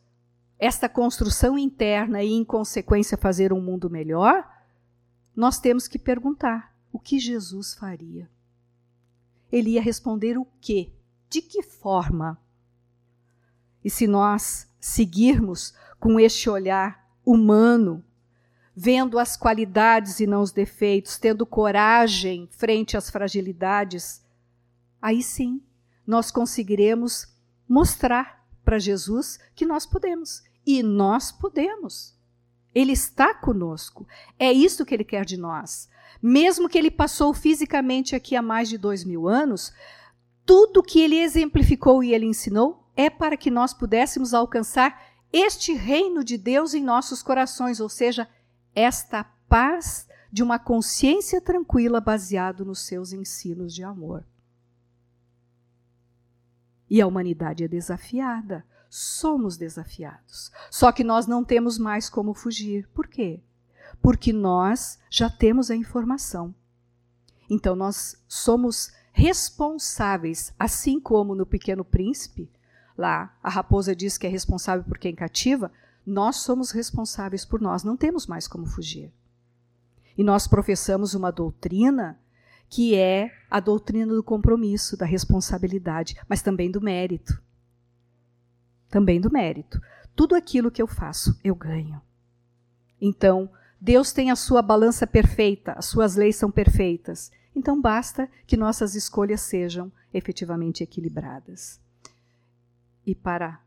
esta 0.57 0.87
construção 0.87 1.57
interna 1.57 2.23
e, 2.23 2.31
em 2.31 2.45
consequência, 2.45 3.17
fazer 3.17 3.51
um 3.51 3.59
mundo 3.59 3.89
melhor, 3.89 4.49
nós 5.35 5.59
temos 5.59 5.85
que 5.85 5.99
perguntar: 5.99 6.73
o 6.93 6.97
que 6.97 7.19
Jesus 7.19 7.73
faria? 7.73 8.29
Ele 9.51 9.71
ia 9.71 9.81
responder 9.81 10.37
o 10.37 10.47
quê? 10.61 10.93
De 11.29 11.41
que 11.41 11.61
forma? 11.61 12.41
E 13.83 13.89
se 13.89 14.07
nós 14.07 14.66
seguirmos 14.79 15.73
com 15.99 16.19
este 16.19 16.49
olhar 16.49 17.07
humano, 17.25 18.03
vendo 18.75 19.17
as 19.17 19.35
qualidades 19.35 20.19
e 20.19 20.27
não 20.27 20.41
os 20.41 20.51
defeitos, 20.51 21.17
tendo 21.17 21.45
coragem 21.45 22.47
frente 22.51 22.95
às 22.95 23.09
fragilidades, 23.09 24.23
aí 25.01 25.21
sim 25.23 25.61
nós 26.05 26.31
conseguiremos 26.31 27.27
mostrar 27.67 28.47
para 28.63 28.79
Jesus 28.79 29.39
que 29.55 29.65
nós 29.65 29.85
podemos. 29.85 30.43
E 30.65 30.83
nós 30.83 31.31
podemos. 31.31 32.15
Ele 32.75 32.91
está 32.91 33.33
conosco. 33.33 34.07
É 34.37 34.51
isso 34.51 34.85
que 34.85 34.93
ele 34.93 35.03
quer 35.03 35.25
de 35.25 35.37
nós. 35.37 35.89
Mesmo 36.21 36.69
que 36.69 36.77
ele 36.77 36.91
passou 36.91 37.33
fisicamente 37.33 38.15
aqui 38.15 38.35
há 38.35 38.41
mais 38.41 38.69
de 38.69 38.77
dois 38.77 39.03
mil 39.03 39.27
anos, 39.27 39.73
tudo 40.45 40.83
que 40.83 40.99
ele 40.99 41.17
exemplificou 41.17 42.03
e 42.03 42.13
ele 42.13 42.25
ensinou 42.25 42.86
é 42.97 43.11
para 43.11 43.37
que 43.37 43.51
nós 43.51 43.73
pudéssemos 43.75 44.33
alcançar 44.33 44.99
este 45.31 45.73
reino 45.73 46.23
de 46.23 46.37
Deus 46.37 46.73
em 46.73 46.83
nossos 46.83 47.21
corações, 47.21 47.79
ou 47.79 47.87
seja, 47.87 48.27
esta 48.73 49.23
paz 49.47 50.07
de 50.31 50.41
uma 50.41 50.57
consciência 50.57 51.39
tranquila 51.39 52.01
baseado 52.01 52.65
nos 52.65 52.85
seus 52.85 53.13
ensinos 53.13 53.73
de 53.73 53.83
amor. 53.83 54.25
E 56.89 56.99
a 56.99 57.07
humanidade 57.07 57.63
é 57.63 57.67
desafiada, 57.67 58.65
somos 58.89 59.57
desafiados. 59.57 60.51
Só 60.71 60.91
que 60.91 61.03
nós 61.03 61.27
não 61.27 61.43
temos 61.43 61.77
mais 61.77 62.09
como 62.09 62.33
fugir. 62.33 62.87
Por 62.89 63.07
quê? 63.07 63.41
Porque 64.01 64.33
nós 64.33 64.97
já 65.09 65.29
temos 65.29 65.69
a 65.69 65.75
informação. 65.75 66.55
Então 67.49 67.75
nós 67.75 68.23
somos 68.27 68.91
responsáveis, 69.11 70.53
assim 70.57 70.99
como 70.99 71.35
no 71.35 71.45
Pequeno 71.45 71.83
Príncipe, 71.83 72.49
lá 72.97 73.37
a 73.41 73.49
raposa 73.49 73.95
diz 73.95 74.17
que 74.17 74.25
é 74.25 74.29
responsável 74.29 74.83
por 74.83 74.97
quem 74.97 75.15
cativa, 75.15 75.71
nós 76.05 76.37
somos 76.37 76.71
responsáveis 76.71 77.45
por 77.45 77.61
nós, 77.61 77.83
não 77.83 77.97
temos 77.97 78.27
mais 78.27 78.47
como 78.47 78.65
fugir. 78.65 79.11
E 80.17 80.23
nós 80.23 80.47
professamos 80.47 81.13
uma 81.13 81.31
doutrina 81.31 82.19
que 82.69 82.95
é 82.95 83.31
a 83.49 83.59
doutrina 83.59 84.13
do 84.13 84.23
compromisso, 84.23 84.97
da 84.97 85.05
responsabilidade, 85.05 86.15
mas 86.27 86.41
também 86.41 86.69
do 86.69 86.81
mérito. 86.81 87.41
Também 88.89 89.21
do 89.21 89.31
mérito. 89.31 89.79
Tudo 90.15 90.35
aquilo 90.35 90.71
que 90.71 90.81
eu 90.81 90.87
faço, 90.87 91.39
eu 91.43 91.55
ganho. 91.55 92.01
Então, 92.99 93.49
Deus 93.79 94.11
tem 94.11 94.31
a 94.31 94.35
sua 94.35 94.61
balança 94.61 95.05
perfeita, 95.05 95.73
as 95.73 95.85
suas 95.85 96.15
leis 96.15 96.35
são 96.35 96.49
perfeitas. 96.49 97.31
Então, 97.55 97.79
basta 97.79 98.29
que 98.45 98.57
nossas 98.57 98.95
escolhas 98.95 99.41
sejam 99.41 99.91
efetivamente 100.13 100.83
equilibradas. 100.83 101.79
E 103.07 103.15
para 103.15 103.61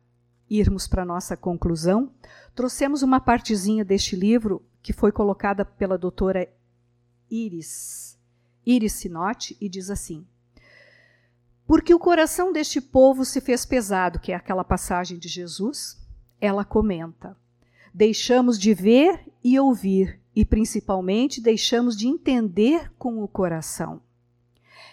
irmos 0.50 0.86
para 0.86 1.02
nossa 1.02 1.34
conclusão, 1.34 2.12
trouxemos 2.54 3.02
uma 3.02 3.18
partezinha 3.18 3.82
deste 3.82 4.14
livro 4.14 4.62
que 4.82 4.92
foi 4.92 5.10
colocada 5.10 5.64
pela 5.64 5.96
doutora 5.96 6.46
Iris, 7.30 8.18
Iris 8.66 8.92
Sinotti, 8.92 9.56
e 9.58 9.66
diz 9.66 9.88
assim: 9.88 10.26
Porque 11.66 11.94
o 11.94 11.98
coração 11.98 12.52
deste 12.52 12.82
povo 12.82 13.24
se 13.24 13.40
fez 13.40 13.64
pesado, 13.64 14.20
que 14.20 14.30
é 14.30 14.34
aquela 14.34 14.62
passagem 14.62 15.18
de 15.18 15.26
Jesus, 15.26 15.96
ela 16.38 16.62
comenta: 16.62 17.34
Deixamos 17.94 18.58
de 18.58 18.74
ver 18.74 19.24
e 19.42 19.58
ouvir, 19.58 20.20
e 20.36 20.44
principalmente 20.44 21.40
deixamos 21.40 21.96
de 21.96 22.06
entender 22.06 22.92
com 22.98 23.22
o 23.22 23.28
coração. 23.28 24.02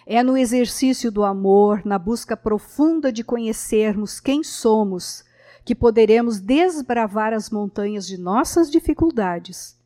É 0.06 0.22
no 0.22 0.36
exercício 0.36 1.12
do 1.12 1.24
amor, 1.24 1.82
na 1.84 1.98
busca 1.98 2.36
profunda 2.36 3.12
de 3.12 3.22
conhecermos 3.22 4.20
quem 4.20 4.42
somos, 4.42 5.24
que 5.64 5.74
poderemos 5.74 6.40
desbravar 6.40 7.32
as 7.32 7.50
montanhas 7.50 8.06
de 8.06 8.16
nossas 8.16 8.70
dificuldades 8.70 9.78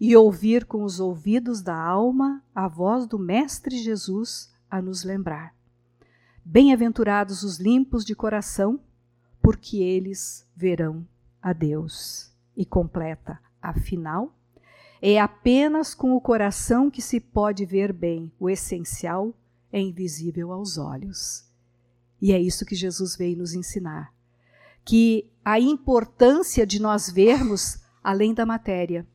e 0.00 0.16
ouvir 0.16 0.64
com 0.64 0.82
os 0.82 1.00
ouvidos 1.00 1.62
da 1.62 1.76
alma 1.76 2.42
a 2.54 2.68
voz 2.68 3.06
do 3.06 3.18
Mestre 3.18 3.76
Jesus 3.76 4.50
a 4.70 4.80
nos 4.80 5.04
lembrar. 5.04 5.54
Bem-aventurados 6.44 7.42
os 7.42 7.58
limpos 7.58 8.04
de 8.04 8.14
coração, 8.14 8.80
porque 9.42 9.78
eles 9.78 10.46
verão 10.54 11.06
a 11.42 11.52
Deus. 11.52 12.32
E 12.56 12.64
completa, 12.64 13.38
afinal, 13.60 14.32
é 15.02 15.20
apenas 15.20 15.94
com 15.94 16.14
o 16.14 16.20
coração 16.20 16.90
que 16.90 17.02
se 17.02 17.20
pode 17.20 17.64
ver 17.64 17.92
bem. 17.92 18.32
O 18.38 18.48
essencial 18.48 19.34
é 19.72 19.80
invisível 19.80 20.52
aos 20.52 20.78
olhos. 20.78 21.44
E 22.20 22.32
é 22.32 22.40
isso 22.40 22.64
que 22.64 22.74
Jesus 22.74 23.16
veio 23.16 23.36
nos 23.36 23.54
ensinar. 23.54 24.12
Que 24.84 25.28
a 25.44 25.60
importância 25.60 26.66
de 26.66 26.80
nós 26.80 27.10
vermos 27.10 27.78
além 28.02 28.32
da 28.32 28.46
matéria. 28.46 29.06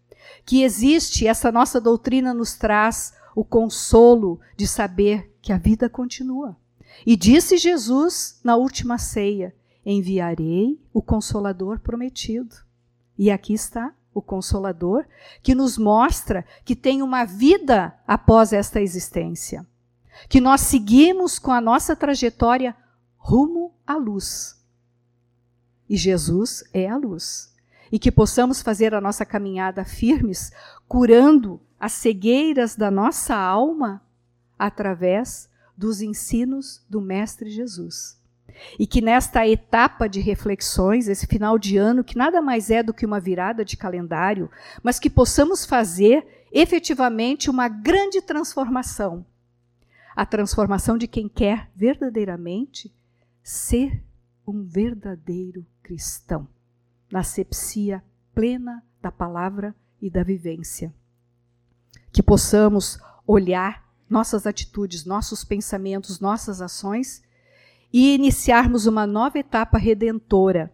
Que 0.46 0.64
existe, 0.64 1.26
essa 1.26 1.52
nossa 1.52 1.80
doutrina 1.80 2.34
nos 2.34 2.56
traz 2.56 3.14
o 3.36 3.46
consolo 3.46 4.40
de 4.58 4.68
saber 4.68 5.34
que 5.42 5.54
a 5.54 5.58
vida 5.58 5.90
continua. 5.90 6.58
E 7.06 7.16
disse 7.16 7.58
Jesus 7.58 8.40
na 8.44 8.58
última 8.58 8.98
ceia: 8.98 9.56
Enviarei 9.86 10.80
o 10.94 11.02
Consolador 11.02 11.80
prometido. 11.80 12.56
E 13.18 13.32
aqui 13.32 13.54
está 13.54 13.94
o 14.14 14.22
Consolador, 14.22 15.06
que 15.42 15.56
nos 15.56 15.78
mostra 15.78 16.46
que 16.66 16.76
tem 16.76 17.02
uma 17.02 17.24
vida 17.24 17.98
após 18.06 18.52
esta 18.52 18.82
existência. 18.82 19.66
Que 20.28 20.42
nós 20.42 20.62
seguimos 20.62 21.40
com 21.40 21.52
a 21.52 21.62
nossa 21.62 21.96
trajetória 21.96 22.76
rumo 23.18 23.74
à 23.86 23.96
luz. 23.96 24.60
E 25.90 25.98
Jesus 25.98 26.64
é 26.74 26.88
a 26.90 26.98
luz. 26.98 27.54
E 27.92 28.00
que 28.00 28.12
possamos 28.12 28.62
fazer 28.62 28.94
a 28.94 29.02
nossa 29.02 29.26
caminhada 29.26 29.84
firmes, 29.84 30.52
curando 30.88 31.60
as 31.80 31.94
cegueiras 31.94 32.76
da 32.76 32.90
nossa 32.90 33.36
alma 33.36 34.02
através 34.58 35.50
dos 35.76 36.02
ensinos 36.02 36.86
do 36.90 37.02
Mestre 37.02 37.50
Jesus. 37.50 38.20
E 38.78 38.86
que 38.86 39.02
nesta 39.02 39.48
etapa 39.48 40.08
de 40.08 40.20
reflexões, 40.20 41.08
esse 41.08 41.26
final 41.26 41.58
de 41.58 41.78
ano, 41.78 42.04
que 42.04 42.18
nada 42.18 42.42
mais 42.42 42.70
é 42.70 42.84
do 42.84 42.94
que 42.94 43.06
uma 43.06 43.20
virada 43.20 43.66
de 43.66 43.76
calendário, 43.76 44.50
mas 44.84 45.00
que 45.00 45.10
possamos 45.10 45.66
fazer 45.66 46.26
efetivamente 46.52 47.50
uma 47.50 47.68
grande 47.68 48.22
transformação. 48.22 49.26
A 50.16 50.26
transformação 50.26 50.98
de 50.98 51.08
quem 51.08 51.28
quer 51.30 51.70
verdadeiramente 51.76 52.94
ser 53.44 54.04
um 54.46 54.64
verdadeiro 54.64 55.66
cristão, 55.82 56.48
na 57.12 57.24
sepsia 57.24 58.04
plena 58.34 58.84
da 59.02 59.12
palavra 59.12 59.76
e 60.02 60.10
da 60.10 60.24
vivência. 60.24 60.94
Que 62.12 62.22
possamos 62.22 63.00
olhar 63.26 63.90
nossas 64.10 64.46
atitudes, 64.46 65.06
nossos 65.06 65.44
pensamentos, 65.44 66.20
nossas 66.20 66.62
ações 66.62 67.24
e 67.94 68.14
iniciarmos 68.14 68.86
uma 68.86 69.08
nova 69.08 69.40
etapa 69.40 69.78
redentora 69.78 70.74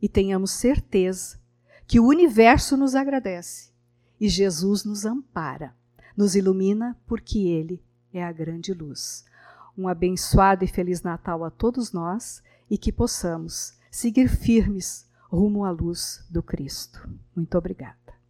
e 0.00 0.08
tenhamos 0.08 0.52
certeza 0.52 1.40
que 1.86 1.98
o 1.98 2.06
universo 2.06 2.76
nos 2.76 2.94
agradece 2.94 3.72
e 4.20 4.28
Jesus 4.28 4.84
nos 4.84 5.04
ampara, 5.04 5.74
nos 6.16 6.36
ilumina 6.36 6.96
porque 7.06 7.38
Ele 7.38 7.82
é 8.14 8.24
a 8.24 8.32
grande 8.32 8.72
luz. 8.72 9.24
Um 9.76 9.88
abençoado 9.88 10.64
e 10.64 10.68
feliz 10.68 11.02
Natal 11.02 11.44
a 11.44 11.50
todos 11.50 11.92
nós 11.92 12.42
e 12.70 12.78
que 12.78 12.92
possamos 12.92 13.76
seguir 13.90 14.28
firmes 14.28 15.06
rumo 15.28 15.64
à 15.64 15.70
luz 15.70 16.24
do 16.30 16.42
Cristo. 16.42 17.08
Muito 17.34 17.58
obrigada. 17.58 18.03